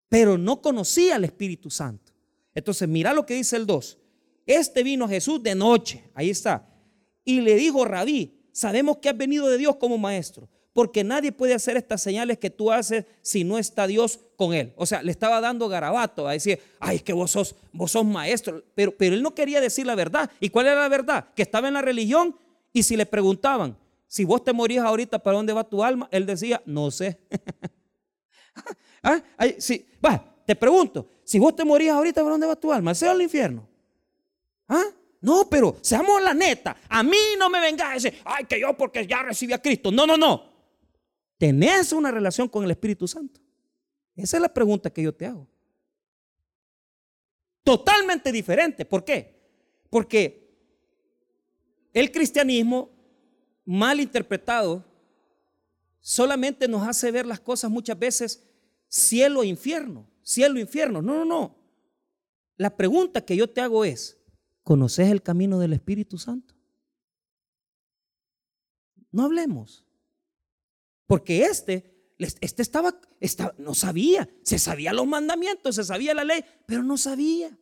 [0.10, 2.12] pero no conocía al Espíritu Santo.
[2.56, 4.00] Entonces, mira lo que dice el 2.
[4.48, 6.10] Este vino Jesús de noche.
[6.16, 6.68] Ahí está
[7.24, 11.54] y le dijo, rabí, sabemos que has venido de Dios como maestro, porque nadie puede
[11.54, 14.74] hacer estas señales que tú haces si no está Dios con él.
[14.78, 18.64] O sea, le estaba dando garabato a decir, ay, que vos sos, vos sos maestro,
[18.74, 20.32] pero, pero él no quería decir la verdad.
[20.40, 21.28] ¿Y cuál era la verdad?
[21.36, 22.36] Que estaba en la religión
[22.72, 26.08] y si le preguntaban, si vos te morías ahorita, ¿para dónde va tu alma?
[26.12, 27.20] Él decía, no sé.
[29.04, 29.22] ¿Ah?
[29.58, 29.86] sí.
[30.04, 32.92] Va, te pregunto, si vos te morías ahorita, ¿para dónde va tu alma?
[32.92, 33.68] ¿Al cielo o al infierno?
[34.68, 34.84] ¿Ah?
[35.22, 36.78] No, pero seamos la neta.
[36.90, 39.92] A mí no me vengas a decir, ay, que yo porque ya recibí a Cristo.
[39.92, 40.51] No, no, no.
[41.42, 43.42] ¿Tenés una relación con el Espíritu Santo?
[44.16, 45.48] Esa es la pregunta que yo te hago.
[47.64, 48.86] Totalmente diferente.
[48.86, 49.42] ¿Por qué?
[49.90, 50.56] Porque
[51.96, 52.92] el cristianismo
[53.66, 54.86] mal interpretado
[56.00, 58.48] solamente nos hace ver las cosas muchas veces
[58.88, 61.02] cielo e infierno, cielo e infierno.
[61.02, 61.56] No, no, no.
[62.56, 64.16] La pregunta que yo te hago es,
[64.62, 66.54] ¿Conoces el camino del Espíritu Santo?
[69.12, 69.88] No hablemos.
[71.12, 76.42] Porque este, este estaba, estaba, no sabía, se sabía los mandamientos, se sabía la ley,
[76.66, 77.60] pero no sabía.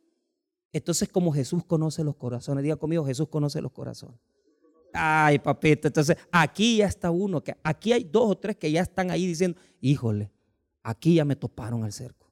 [0.71, 4.19] Entonces, como Jesús conoce los corazones, diga conmigo, Jesús conoce los corazones.
[4.93, 8.83] Ay, papito, entonces aquí ya está uno, que aquí hay dos o tres que ya
[8.83, 10.31] están ahí diciendo, híjole,
[10.83, 12.31] aquí ya me toparon al cerco,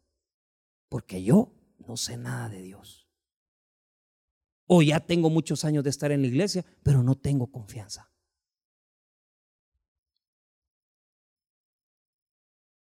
[0.87, 1.51] porque yo
[1.87, 3.09] no sé nada de Dios.
[4.67, 8.07] O ya tengo muchos años de estar en la iglesia, pero no tengo confianza.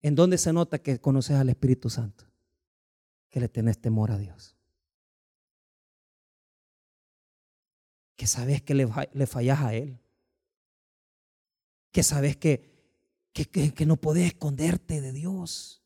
[0.03, 2.25] ¿En dónde se nota que conoces al Espíritu Santo?
[3.31, 4.57] Que le tenés temor a Dios.
[8.17, 9.99] Que sabes que le, le fallas a Él.
[11.91, 12.79] Que sabes que,
[13.33, 15.83] que, no podés esconderte de Dios.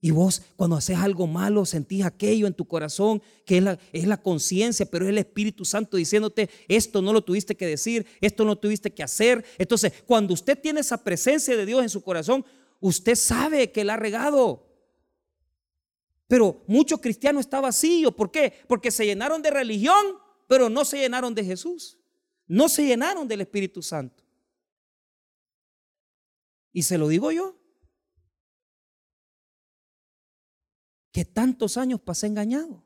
[0.00, 4.06] Y vos cuando haces algo malo sentís aquello en tu corazón que es la, es
[4.06, 8.44] la conciencia, pero es el Espíritu Santo diciéndote, esto no lo tuviste que decir, esto
[8.44, 9.44] no tuviste que hacer.
[9.58, 12.44] Entonces, cuando usted tiene esa presencia de Dios en su corazón,
[12.82, 14.68] usted sabe que la ha regado.
[16.28, 18.14] Pero muchos cristianos está vacío.
[18.14, 18.52] ¿Por qué?
[18.68, 21.98] Porque se llenaron de religión, pero no se llenaron de Jesús.
[22.46, 24.22] No se llenaron del Espíritu Santo.
[26.72, 27.56] Y se lo digo yo.
[31.12, 32.82] que tantos años pasé engañado.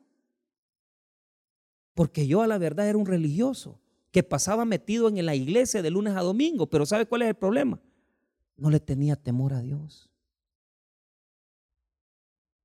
[1.95, 3.79] Porque yo a la verdad era un religioso
[4.11, 7.35] que pasaba metido en la iglesia de lunes a domingo, pero ¿sabe cuál es el
[7.35, 7.79] problema?
[8.57, 10.09] No le tenía temor a Dios.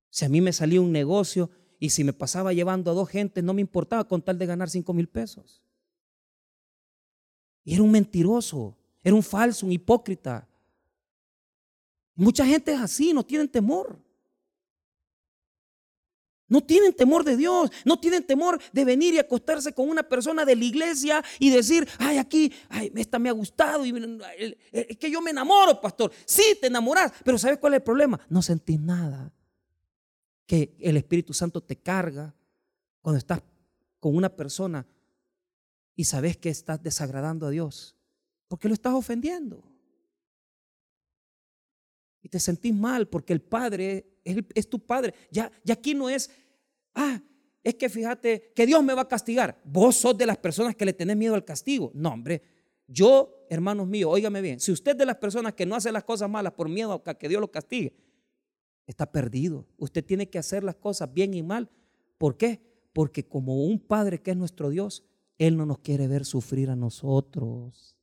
[0.09, 3.43] Si a mí me salía un negocio y si me pasaba llevando a dos gentes,
[3.43, 5.63] no me importaba con tal de ganar cinco mil pesos.
[7.63, 10.47] Y era un mentiroso, era un falso, un hipócrita.
[12.15, 14.02] Mucha gente es así, no tienen temor.
[16.47, 20.45] No tienen temor de Dios, no tienen temor de venir y acostarse con una persona
[20.45, 23.93] de la iglesia y decir, ay, aquí, ay, esta me ha gustado, y
[24.71, 26.11] es que yo me enamoro, pastor.
[26.25, 28.19] Sí, te enamoras, pero ¿sabes cuál es el problema?
[28.29, 29.31] No sentís nada.
[30.45, 32.35] Que el Espíritu Santo te carga
[33.01, 33.41] cuando estás
[33.99, 34.85] con una persona
[35.95, 37.95] y sabes que estás desagradando a Dios,
[38.47, 39.63] porque lo estás ofendiendo.
[42.21, 45.13] Y te sentís mal porque el Padre es, tu Padre.
[45.31, 46.29] Ya, ya aquí no es
[46.95, 47.21] ah,
[47.63, 49.61] es que fíjate que Dios me va a castigar.
[49.63, 51.91] Vos sos de las personas que le tenés miedo al castigo.
[51.93, 52.41] No, hombre,
[52.87, 56.03] yo, hermanos míos, óigame bien, si usted es de las personas que no hace las
[56.03, 57.95] cosas malas por miedo a que Dios lo castigue,
[58.85, 59.65] está perdido.
[59.77, 61.69] Usted tiene que hacer las cosas bien y mal.
[62.17, 62.61] ¿Por qué?
[62.91, 65.03] Porque como un Padre que es nuestro Dios,
[65.37, 67.95] Él no nos quiere ver sufrir a nosotros.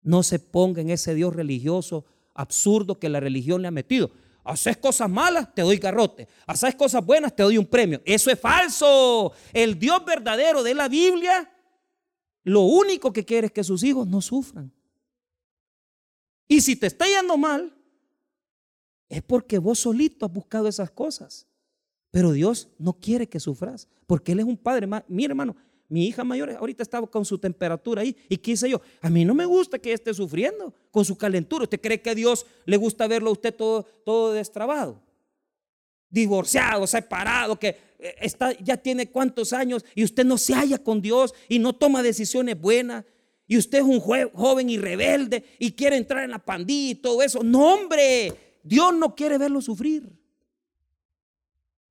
[0.00, 4.10] No se ponga en ese Dios religioso absurdo que la religión le ha metido.
[4.48, 6.26] Haces cosas malas, te doy garrote.
[6.46, 8.00] Haces cosas buenas, te doy un premio.
[8.02, 9.32] Eso es falso.
[9.52, 11.52] El Dios verdadero de la Biblia,
[12.44, 14.72] lo único que quiere es que sus hijos no sufran.
[16.48, 17.76] Y si te está yendo mal,
[19.10, 21.46] es porque vos solito has buscado esas cosas.
[22.10, 24.88] Pero Dios no quiere que sufras, porque Él es un padre.
[25.08, 25.56] Mira, hermano,
[25.88, 28.14] mi hija mayor ahorita estaba con su temperatura ahí.
[28.28, 28.80] ¿Y qué hice yo?
[29.00, 31.64] A mí no me gusta que esté sufriendo con su calentura.
[31.64, 35.00] ¿Usted cree que a Dios le gusta verlo a usted todo, todo destrabado?
[36.10, 37.68] Divorciado, separado, que
[37.98, 41.74] eh, está, ya tiene cuántos años y usted no se halla con Dios y no
[41.74, 43.04] toma decisiones buenas.
[43.46, 47.22] Y usted es un joven y rebelde y quiere entrar en la pandilla y todo
[47.22, 47.42] eso.
[47.42, 50.12] No, hombre, Dios no quiere verlo sufrir.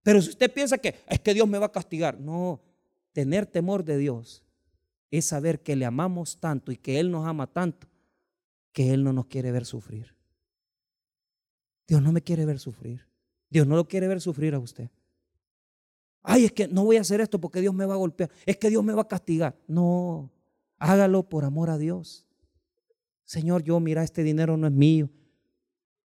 [0.04, 2.62] Pero si usted piensa que es que Dios me va a castigar, no,
[3.18, 4.43] Tener temor de Dios
[5.09, 7.88] es saber que le amamos tanto y que Él nos ama tanto
[8.72, 10.13] que Él no nos quiere ver sufrir.
[11.88, 13.07] Dios no me quiere ver sufrir.
[13.49, 14.91] Dios no lo quiere ver sufrir a usted.
[16.22, 18.30] Ay, es que no voy a hacer esto porque Dios me va a golpear.
[18.45, 19.57] Es que Dios me va a castigar.
[19.68, 20.32] No,
[20.78, 22.28] hágalo por amor a Dios.
[23.24, 25.09] Señor, yo mira, este dinero no es mío.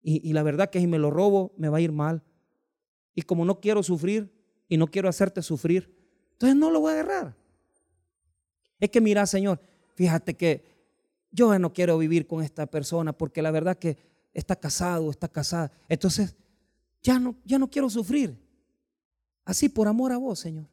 [0.01, 2.21] Y, la verdad que si me lo robo, me va a ir mal.
[3.15, 4.29] Y como no quiero sufrir
[4.67, 5.96] y no quiero hacerte sufrir,
[6.37, 7.35] entonces no lo voy a agarrar.
[8.79, 9.59] Es que mira, Señor,
[9.95, 10.63] fíjate que
[11.31, 13.97] yo no quiero vivir con esta persona porque la verdad que
[14.35, 15.71] está casado, está casada.
[15.89, 16.35] Entonces,
[17.01, 18.37] ya no, ya no quiero sufrir.
[19.45, 20.67] Así por amor a vos, Señor.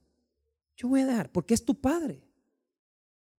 [0.77, 2.21] Yo voy a dejar porque es tu Padre.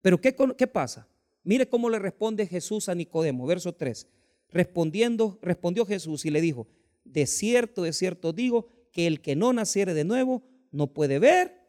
[0.02, 1.08] Pero ¿qué, qué pasa?
[1.44, 4.08] Mire cómo le responde Jesús a Nicodemo, verso 3.
[4.50, 6.66] Respondiendo, respondió Jesús y le dijo,
[7.04, 11.65] de cierto, de cierto digo, que el que no naciere de nuevo no puede ver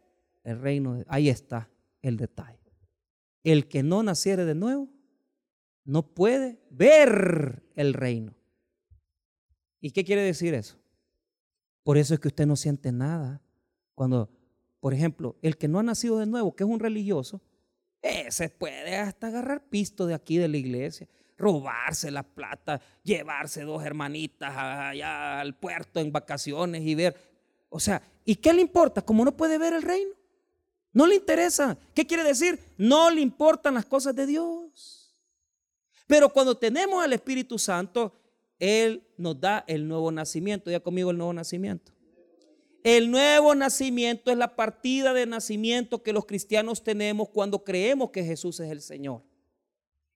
[0.46, 1.68] el reino, ahí está
[2.02, 2.72] el detalle.
[3.42, 4.88] El que no naciere de nuevo
[5.84, 8.32] no puede ver el reino.
[9.80, 10.78] ¿Y qué quiere decir eso?
[11.82, 13.42] Por eso es que usted no siente nada.
[13.96, 14.30] Cuando,
[14.78, 17.40] por ejemplo, el que no ha nacido de nuevo, que es un religioso,
[18.00, 23.84] ese puede hasta agarrar pisto de aquí de la iglesia, robarse la plata, llevarse dos
[23.84, 27.16] hermanitas allá al puerto en vacaciones y ver.
[27.68, 29.02] O sea, ¿y qué le importa?
[29.02, 30.15] Como no puede ver el reino.
[30.96, 31.76] No le interesa.
[31.92, 32.58] ¿Qué quiere decir?
[32.78, 35.14] No le importan las cosas de Dios.
[36.06, 38.14] Pero cuando tenemos al Espíritu Santo,
[38.58, 40.70] Él nos da el nuevo nacimiento.
[40.70, 41.92] Ya conmigo el nuevo nacimiento.
[42.82, 48.24] El nuevo nacimiento es la partida de nacimiento que los cristianos tenemos cuando creemos que
[48.24, 49.20] Jesús es el Señor.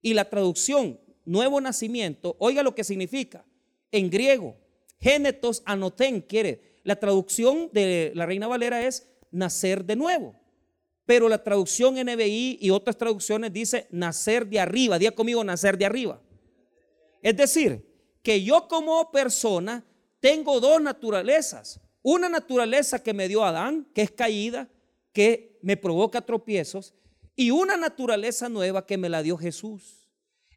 [0.00, 3.44] Y la traducción, nuevo nacimiento, oiga lo que significa.
[3.92, 4.56] En griego,
[4.98, 6.80] genetos anoten quiere.
[6.84, 10.39] La traducción de la Reina Valera es nacer de nuevo
[11.10, 14.96] pero la traducción NBI y otras traducciones dice nacer de arriba.
[14.96, 16.22] Día conmigo, nacer de arriba.
[17.20, 17.84] Es decir,
[18.22, 19.84] que yo como persona
[20.20, 21.80] tengo dos naturalezas.
[22.00, 24.68] Una naturaleza que me dio Adán, que es caída,
[25.12, 26.94] que me provoca tropiezos,
[27.34, 30.08] y una naturaleza nueva que me la dio Jesús.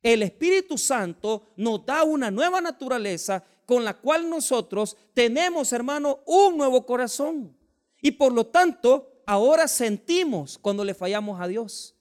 [0.03, 6.57] El Espíritu Santo nos da una nueva naturaleza con la cual nosotros tenemos, hermano, un
[6.57, 7.57] nuevo corazón.
[8.03, 11.95] Y por lo tanto, ahora sentimos cuando le fallamos a Dios.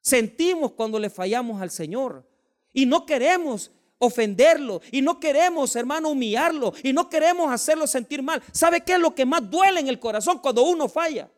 [0.00, 2.26] Sentimos cuando le fallamos al Señor.
[2.72, 4.80] Y no queremos ofenderlo.
[4.90, 6.72] Y no queremos, hermano, humillarlo.
[6.82, 8.42] Y no queremos hacerlo sentir mal.
[8.52, 11.30] ¿Sabe qué es lo que más duele en el corazón cuando uno falla?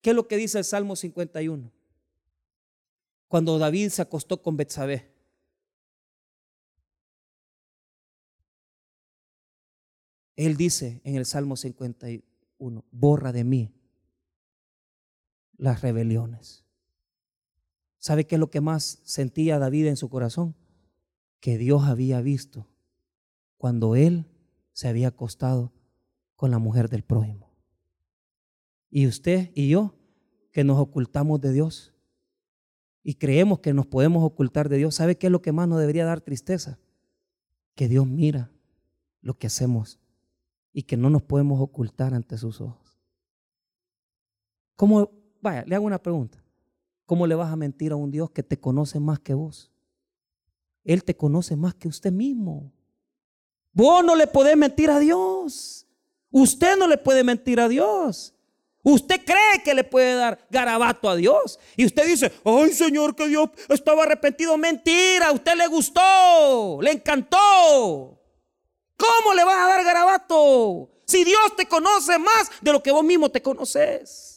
[0.00, 1.70] ¿Qué es lo que dice el Salmo 51?
[3.28, 5.10] Cuando David se acostó con Betsabé.
[10.36, 13.70] Él dice en el Salmo 51, borra de mí
[15.62, 16.64] las rebeliones.
[17.98, 20.56] ¿Sabe qué es lo que más sentía David en su corazón?
[21.38, 22.66] Que Dios había visto
[23.58, 24.26] cuando él
[24.72, 25.72] se había acostado
[26.34, 27.54] con la mujer del prójimo.
[28.90, 29.94] Y usted y yo,
[30.50, 31.94] que nos ocultamos de Dios
[33.04, 35.78] y creemos que nos podemos ocultar de Dios, ¿sabe qué es lo que más nos
[35.78, 36.80] debería dar tristeza?
[37.76, 38.50] Que Dios mira
[39.20, 40.00] lo que hacemos
[40.72, 43.00] y que no nos podemos ocultar ante sus ojos.
[44.74, 46.42] ¿Cómo, vaya, le hago una pregunta.
[47.04, 49.70] ¿Cómo le vas a mentir a un Dios que te conoce más que vos?
[50.84, 52.72] Él te conoce más que usted mismo.
[53.72, 55.86] Vos no le podés mentir a Dios.
[56.30, 58.34] Usted no le puede mentir a Dios.
[58.82, 61.58] Usted cree que le puede dar garabato a Dios.
[61.76, 64.56] Y usted dice, ay Señor, que Dios estaba arrepentido.
[64.56, 68.18] Mentira, a usted le gustó, le encantó.
[68.96, 70.90] ¿Cómo le vas a dar garabato?
[71.04, 74.31] Si Dios te conoce más de lo que vos mismo te conoces.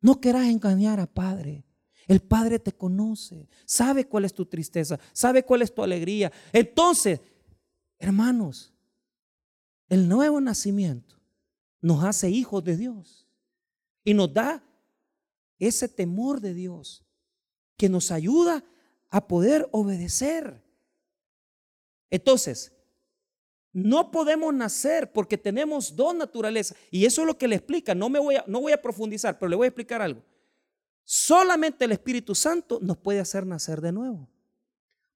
[0.00, 1.64] No querás engañar a Padre.
[2.06, 6.32] El Padre te conoce, sabe cuál es tu tristeza, sabe cuál es tu alegría.
[6.52, 7.20] Entonces,
[7.98, 8.72] hermanos,
[9.88, 11.16] el nuevo nacimiento
[11.82, 13.28] nos hace hijos de Dios
[14.04, 14.64] y nos da
[15.58, 17.04] ese temor de Dios
[17.76, 18.64] que nos ayuda
[19.10, 20.62] a poder obedecer.
[22.10, 22.72] Entonces,
[23.72, 26.76] no podemos nacer porque tenemos dos naturalezas.
[26.90, 27.94] Y eso es lo que le explica.
[27.94, 30.22] No, me voy a, no voy a profundizar, pero le voy a explicar algo.
[31.04, 34.28] Solamente el Espíritu Santo nos puede hacer nacer de nuevo.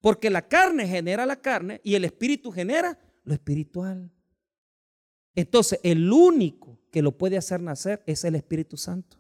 [0.01, 4.11] Porque la carne genera la carne y el Espíritu genera lo espiritual.
[5.35, 9.19] Entonces, el único que lo puede hacer nacer es el Espíritu Santo.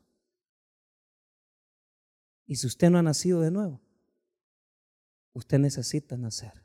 [2.46, 3.80] Y si usted no ha nacido de nuevo,
[5.32, 6.61] usted necesita nacer.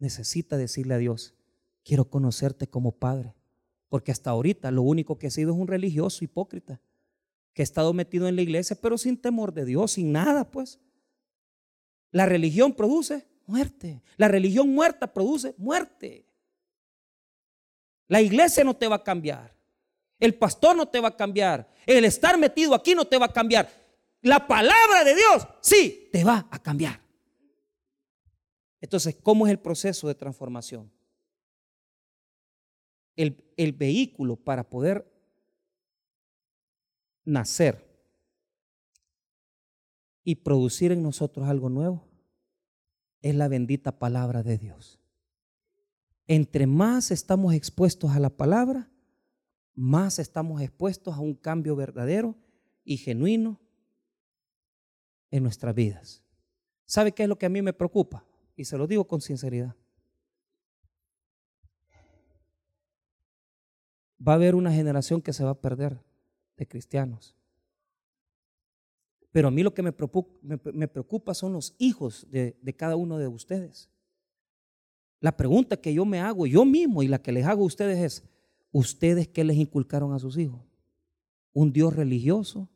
[0.00, 1.34] Necesita decirle a Dios,
[1.84, 3.36] quiero conocerte como Padre.
[3.88, 6.80] Porque hasta ahorita lo único que he sido es un religioso hipócrita
[7.52, 10.80] que ha estado metido en la iglesia, pero sin temor de Dios, sin nada, pues.
[12.12, 14.02] La religión produce muerte.
[14.16, 16.26] La religión muerta produce muerte.
[18.08, 19.54] La iglesia no te va a cambiar.
[20.18, 21.68] El pastor no te va a cambiar.
[21.86, 23.68] El estar metido aquí no te va a cambiar.
[24.22, 27.00] La palabra de Dios sí te va a cambiar.
[28.80, 30.90] Entonces, ¿cómo es el proceso de transformación?
[33.16, 35.06] El, el vehículo para poder
[37.24, 37.86] nacer
[40.24, 42.08] y producir en nosotros algo nuevo
[43.20, 44.98] es la bendita palabra de Dios.
[46.26, 48.90] Entre más estamos expuestos a la palabra,
[49.74, 52.36] más estamos expuestos a un cambio verdadero
[52.84, 53.60] y genuino
[55.30, 56.22] en nuestras vidas.
[56.86, 58.24] ¿Sabe qué es lo que a mí me preocupa?
[58.60, 59.74] Y se lo digo con sinceridad.
[64.20, 65.98] Va a haber una generación que se va a perder
[66.58, 67.34] de cristianos.
[69.32, 73.88] Pero a mí lo que me preocupa, son los hijos de, cada uno de ustedes.
[75.20, 77.98] La pregunta que yo me hago yo mismo y la que les hago a ustedes
[77.98, 78.28] es,
[78.72, 80.60] ¿ustedes qué les inculcaron a sus hijos?
[81.54, 82.68] ¿Un Dios religioso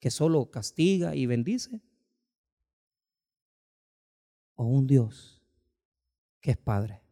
[0.00, 1.80] que solo castiga y bendice?
[4.54, 5.42] ¿O un Dios
[6.40, 7.02] que es Padre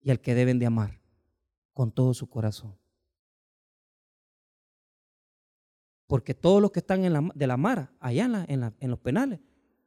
[0.00, 1.00] y al que deben de amar
[1.72, 2.76] con todo su corazón?
[6.06, 9.40] Porque todos los que están en la, de la Mara, allá en, los penales,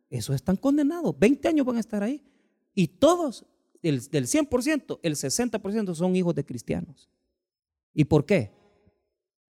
[0.09, 1.17] esos están condenados.
[1.17, 2.25] 20 años van a estar ahí.
[2.73, 3.45] Y todos,
[3.81, 7.09] del 100%, el 60% son hijos de cristianos.
[7.93, 8.51] ¿Y por qué?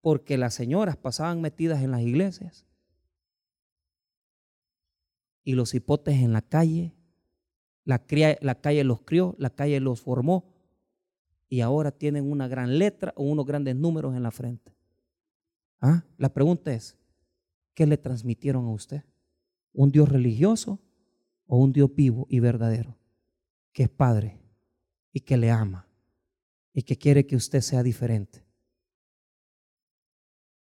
[0.01, 2.67] Porque las señoras pasaban metidas en las iglesias
[5.45, 6.95] y los hipotes en la calle.
[7.85, 8.03] La,
[8.41, 10.55] la calle los crió, la calle los formó
[11.49, 14.75] y ahora tienen una gran letra o unos grandes números en la frente.
[15.81, 16.05] ¿Ah?
[16.17, 16.97] La pregunta es,
[17.75, 19.05] ¿qué le transmitieron a usted?
[19.73, 20.81] ¿Un Dios religioso
[21.47, 22.97] o un Dios vivo y verdadero?
[23.73, 24.41] Que es Padre
[25.13, 25.87] y que le ama
[26.73, 28.45] y que quiere que usted sea diferente.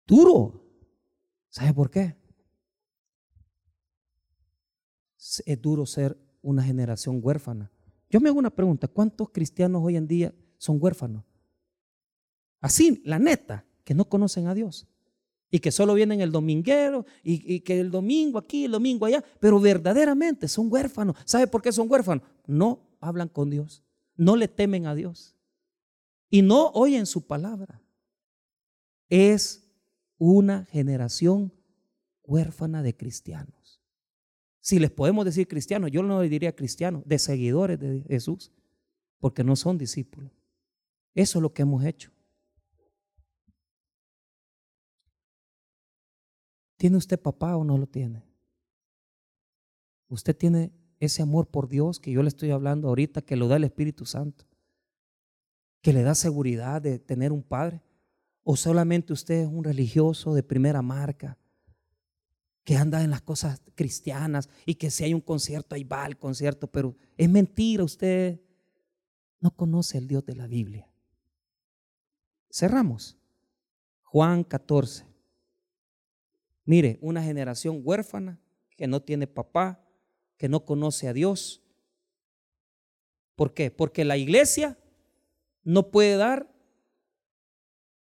[0.05, 0.61] Duro.
[1.49, 2.17] ¿Sabe por qué?
[5.45, 7.71] Es duro ser una generación huérfana.
[8.09, 11.23] Yo me hago una pregunta, ¿cuántos cristianos hoy en día son huérfanos?
[12.59, 14.87] Así, la neta, que no conocen a Dios
[15.49, 19.59] y que solo vienen el dominguero y, que el domingo aquí, el domingo allá, pero
[19.59, 21.15] verdaderamente son huérfanos.
[21.25, 22.23] ¿Sabe por qué son huérfanos?
[22.47, 23.83] No hablan con Dios,
[24.15, 25.35] no le temen a Dios
[26.29, 27.81] y no oyen su palabra.
[29.09, 29.69] Es
[30.17, 31.53] una generación
[32.23, 33.62] huérfana de cristianos.
[34.63, 38.49] Si les podemos decir cristianos, yo no le diría cristianos, de seguidores de Jesús,
[39.19, 40.31] porque no son discípulos.
[41.13, 42.11] Eso es lo que hemos hecho.
[46.77, 48.23] ¿Tiene usted papá o no lo tiene?
[50.07, 53.57] Usted tiene ese amor por Dios que yo le estoy hablando ahorita, que lo da
[53.57, 54.45] el Espíritu Santo,
[55.81, 57.81] que le da seguridad de tener un padre?
[58.43, 61.37] ¿O solamente usted es un religioso de primera marca?
[62.63, 66.17] Que anda en las cosas cristianas y que si hay un concierto, ahí va el
[66.17, 68.39] concierto, pero es mentira, usted
[69.39, 70.89] no conoce el Dios de la Biblia.
[72.49, 73.17] Cerramos.
[74.03, 75.05] Juan 14.
[76.65, 78.39] Mire, una generación huérfana
[78.77, 79.83] que no tiene papá,
[80.37, 81.61] que no conoce a Dios.
[83.35, 83.71] ¿Por qué?
[83.71, 84.77] Porque la iglesia
[85.63, 86.52] no puede dar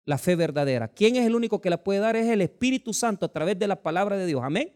[0.05, 0.87] la fe verdadera.
[0.87, 2.15] ¿Quién es el único que la puede dar?
[2.15, 4.41] Es el Espíritu Santo a través de la palabra de Dios.
[4.43, 4.71] Amén.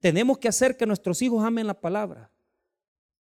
[0.00, 2.30] Tenemos que hacer que nuestros hijos amen la palabra.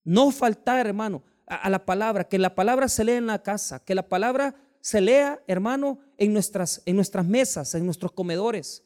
[0.03, 3.95] No faltar, hermano, a, la palabra, que la palabra se lea en la casa, que
[3.95, 8.84] la palabra se lea, hermano, en nuestras, en nuestras mesas, en nuestros comedores.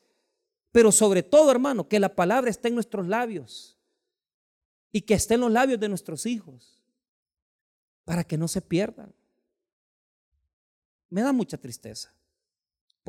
[0.71, 3.77] Pero sobre todo, hermano, que la palabra esté en nuestros labios
[4.91, 6.81] y que esté en los labios de nuestros hijos
[8.05, 9.13] para que no se pierdan.
[11.09, 12.13] Me da mucha tristeza.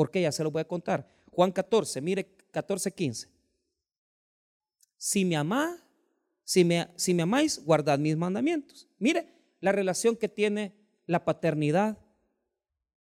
[0.01, 1.07] Porque ya se lo voy a contar.
[1.31, 3.29] Juan 14, mire 14, 15.
[4.97, 5.77] Si me amá,
[6.43, 8.89] si me, si me amáis, guardad mis mandamientos.
[8.99, 9.29] Mire
[9.61, 10.73] la relación que tiene
[11.05, 11.99] la paternidad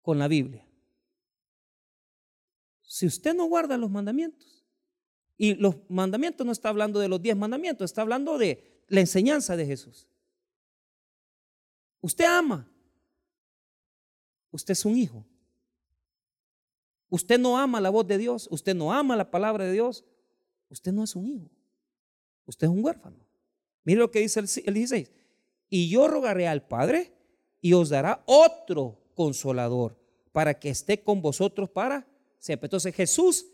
[0.03, 0.64] con la Biblia.
[2.82, 4.64] Si usted no guarda los mandamientos,
[5.36, 9.57] y los mandamientos no está hablando de los diez mandamientos, está hablando de la enseñanza
[9.57, 10.07] de Jesús.
[12.01, 12.70] Usted ama,
[14.53, 15.26] usted es un hijo.
[17.09, 20.05] Usted no ama la voz de Dios, usted no ama la palabra de Dios,
[20.68, 21.50] usted no es un hijo,
[22.46, 23.24] usted es un huérfano.
[23.84, 25.12] Mire lo que dice el, 16.
[25.68, 27.12] Y yo rogaré al Padre
[27.61, 29.98] y os dará otro consolador
[30.32, 32.07] para que esté con vosotros para
[32.38, 32.66] siempre.
[32.66, 33.46] Entonces Jesús,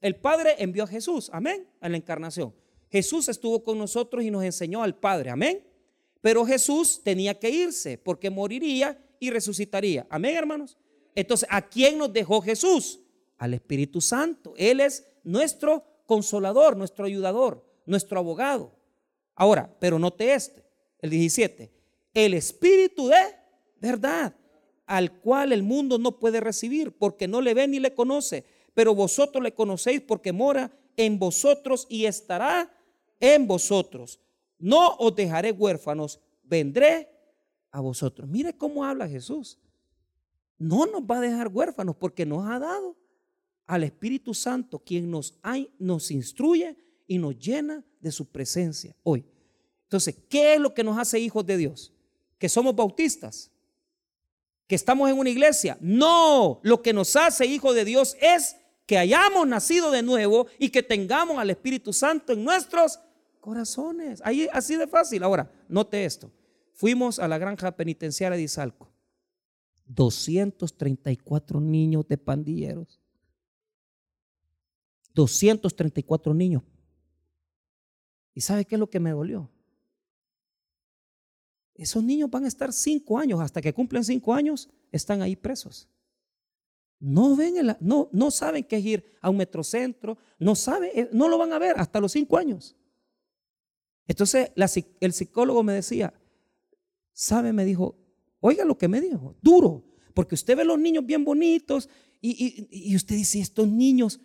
[0.00, 2.54] el Padre envió a Jesús, amén, a la encarnación.
[2.90, 5.64] Jesús estuvo con nosotros y nos enseñó al Padre, amén.
[6.20, 10.06] Pero Jesús tenía que irse porque moriría y resucitaría.
[10.10, 10.76] Amén, hermanos.
[11.16, 13.00] Entonces, ¿a quién nos dejó Jesús?
[13.38, 14.54] Al Espíritu Santo.
[14.56, 18.72] Él es nuestro consolador, nuestro ayudador, nuestro abogado.
[19.34, 20.62] Ahora, pero note este,
[21.00, 21.72] el 17.
[22.12, 23.16] El Espíritu de
[23.80, 24.36] verdad,
[24.84, 28.44] al cual el mundo no puede recibir, porque no le ve ni le conoce,
[28.74, 32.70] pero vosotros le conocéis porque mora en vosotros y estará
[33.20, 34.20] en vosotros.
[34.58, 37.08] No os dejaré huérfanos, vendré
[37.70, 38.28] a vosotros.
[38.28, 39.58] Mire cómo habla Jesús
[40.58, 42.96] no nos va a dejar huérfanos porque nos ha dado
[43.66, 46.76] al Espíritu Santo, quien nos, hay, nos instruye
[47.06, 49.24] y nos llena de su presencia hoy.
[49.84, 51.92] Entonces, ¿qué es lo que nos hace hijos de Dios?
[52.38, 53.50] ¿Que somos bautistas?
[54.66, 55.76] ¿Que estamos en una iglesia?
[55.80, 60.70] No, lo que nos hace hijos de Dios es que hayamos nacido de nuevo y
[60.70, 63.00] que tengamos al Espíritu Santo en nuestros
[63.40, 64.20] corazones.
[64.24, 65.22] Ahí, así de fácil.
[65.22, 66.30] Ahora, note esto.
[66.72, 68.88] Fuimos a la granja penitenciaria de Izalco.
[69.86, 73.00] 234 niños de pandilleros.
[75.14, 76.62] 234 niños.
[78.34, 79.50] ¿Y sabe qué es lo que me dolió?
[81.74, 85.88] Esos niños van a estar cinco años, hasta que cumplen cinco años, están ahí presos.
[86.98, 91.28] No ven no, no saben qué es ir a un metrocentro, no saben, eh, no
[91.28, 92.74] lo van a ver hasta los cinco años.
[94.06, 94.52] Entonces
[95.00, 96.14] el psicólogo me decía,
[97.12, 97.52] ¿sabe?
[97.52, 97.96] Me dijo,
[98.48, 99.82] Oiga lo que me dijo, duro,
[100.14, 101.88] porque usted ve los niños bien bonitos
[102.20, 104.20] y, usted dice, estos niños,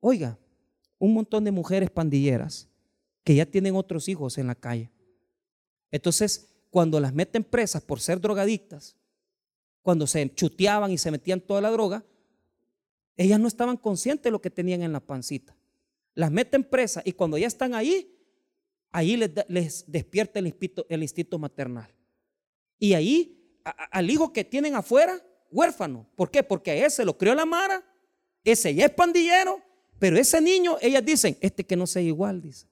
[0.00, 0.38] oiga,
[0.98, 2.70] un montón de mujeres pandilleras
[3.24, 4.90] que ya tienen otros hijos en la calle.
[5.90, 8.96] Entonces, cuando las meten presas por ser drogadictas,
[9.82, 12.06] cuando se chuteaban y se metían toda la droga,
[13.18, 15.54] ellas no estaban conscientes de lo que tenían en la pancita.
[16.14, 18.10] Las meten presas y cuando ya están ahí,
[18.90, 21.97] ahí les, despierta el instinto maternal.
[22.78, 23.52] Y ahí,
[23.90, 26.08] al hijo que tienen afuera, huérfano.
[26.16, 26.42] ¿Por qué?
[26.42, 27.84] Porque a ese lo crió la Mara,
[28.44, 29.60] ese ya es pandillero,
[29.98, 32.66] pero ese niño, ellas dicen, este que no sea igual, dice.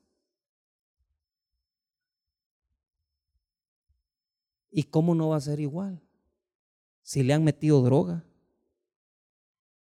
[4.71, 6.01] ¿Y cómo no va a ser igual?
[7.03, 8.25] Si le han metido droga.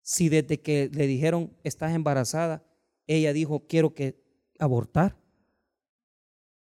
[0.01, 2.65] Si desde que le dijeron, estás embarazada,
[3.05, 4.19] ella dijo, quiero que
[4.57, 5.15] abortar.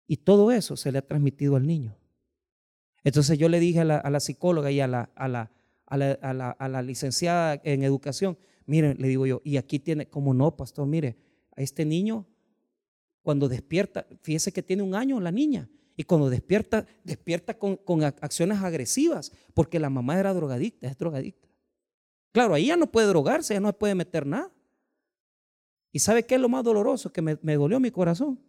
[0.07, 2.00] Y todo eso se le ha transmitido al niño.
[3.03, 9.07] Entonces yo le dije a la, psicóloga y a la, licenciada en educación, miren, le
[9.07, 11.17] digo yo, y aquí tiene, como no, pastor, mire,
[11.55, 12.27] a este niño,
[13.23, 18.03] cuando despierta, fíjese que tiene un año la niña, y cuando despierta, despierta con, con
[18.03, 21.49] acciones agresivas, porque la mamá era drogadicta, es drogadicta.
[22.31, 24.51] Claro, ahí ya no puede drogarse, ya no puede meter nada.
[25.91, 28.39] ¿Y sabe qué es lo más doloroso que me, me dolió mi corazón?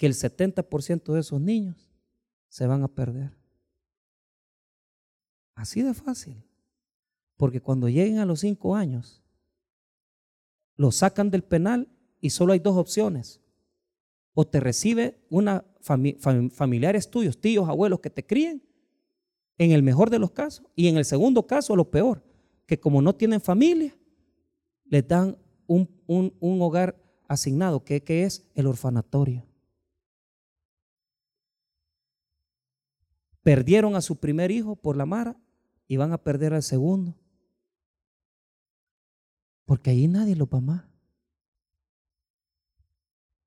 [0.00, 1.89] que el 70% de esos niños
[2.50, 3.30] se van a perder.
[5.54, 6.44] Así de fácil.
[7.38, 9.22] Porque cuando lleguen a los cinco años,
[10.76, 11.88] los sacan del penal
[12.20, 13.40] y solo hay dos opciones.
[14.34, 18.62] O te recibe una familiares tuyos, tíos, abuelos que te críen,
[19.56, 22.22] en el mejor de los casos, y en el segundo caso, lo peor,
[22.66, 23.96] que como no tienen familia,
[24.84, 25.88] les dan un,
[26.40, 29.49] hogar asignado, que, que es el orfanatorio.
[33.42, 35.40] Perdieron a su primer hijo por la mara
[35.88, 37.14] y van a perder al segundo.
[39.64, 40.84] Porque ahí nadie lo va más.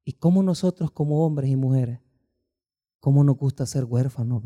[0.05, 1.99] ¿Y cómo nosotros como hombres y mujeres,
[2.99, 4.43] cómo nos gusta ser huérfanos?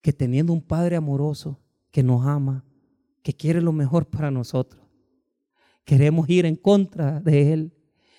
[0.00, 1.58] Que teniendo un Padre amoroso
[1.90, 2.64] que nos ama,
[3.22, 4.82] que quiere lo mejor para nosotros,
[5.84, 7.72] queremos ir en contra de Él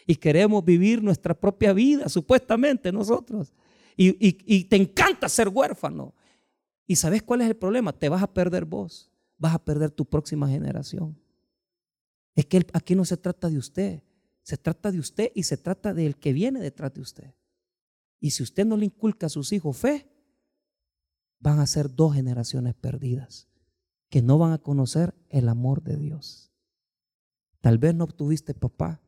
[0.06, 3.54] y queremos vivir nuestra propia vida, supuestamente nosotros.
[4.02, 6.14] Y, te encanta ser huérfano.
[6.88, 7.91] ¿Y sabes cuál es el problema?
[7.91, 11.20] Te vas a perder vos, vas a perder tu próxima generación.
[12.34, 14.02] Es que aquí no se trata de usted,
[14.41, 17.34] se trata de usted y se trata del que viene detrás de usted.
[18.22, 20.10] Y si usted no le inculca a sus hijos fe,
[21.39, 23.50] van a ser dos generaciones perdidas
[24.10, 26.54] que no van a conocer el amor de Dios.
[27.60, 29.02] Tal vez no obtuviste papá,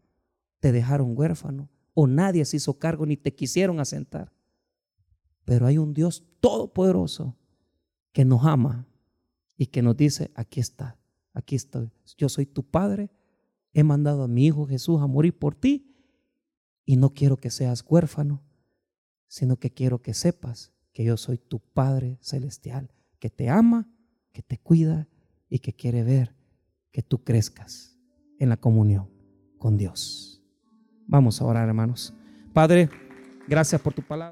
[0.59, 4.33] te dejaron huérfano o nadie se hizo cargo ni te quisieron asentar.
[5.51, 7.35] Pero hay un Dios todopoderoso
[8.13, 8.87] que nos ama
[9.57, 10.97] y que nos dice, aquí está,
[11.33, 13.09] aquí estoy, yo soy tu padre
[13.73, 15.93] he mandado a mi Hijo Jesús a morir por ti
[16.85, 18.41] y no quiero que seas huérfano,
[19.27, 23.89] sino que quiero que sepas que yo soy tu Padre Celestial, que te ama,
[24.31, 25.09] que te cuida
[25.49, 26.33] y que quiere ver
[26.93, 27.97] que tú crezcas
[28.39, 29.09] en la comunión
[29.57, 30.41] con Dios.
[31.07, 32.13] Vamos a orar, hermanos.
[32.53, 32.89] Padre,
[33.49, 34.29] gracias por tu palabra.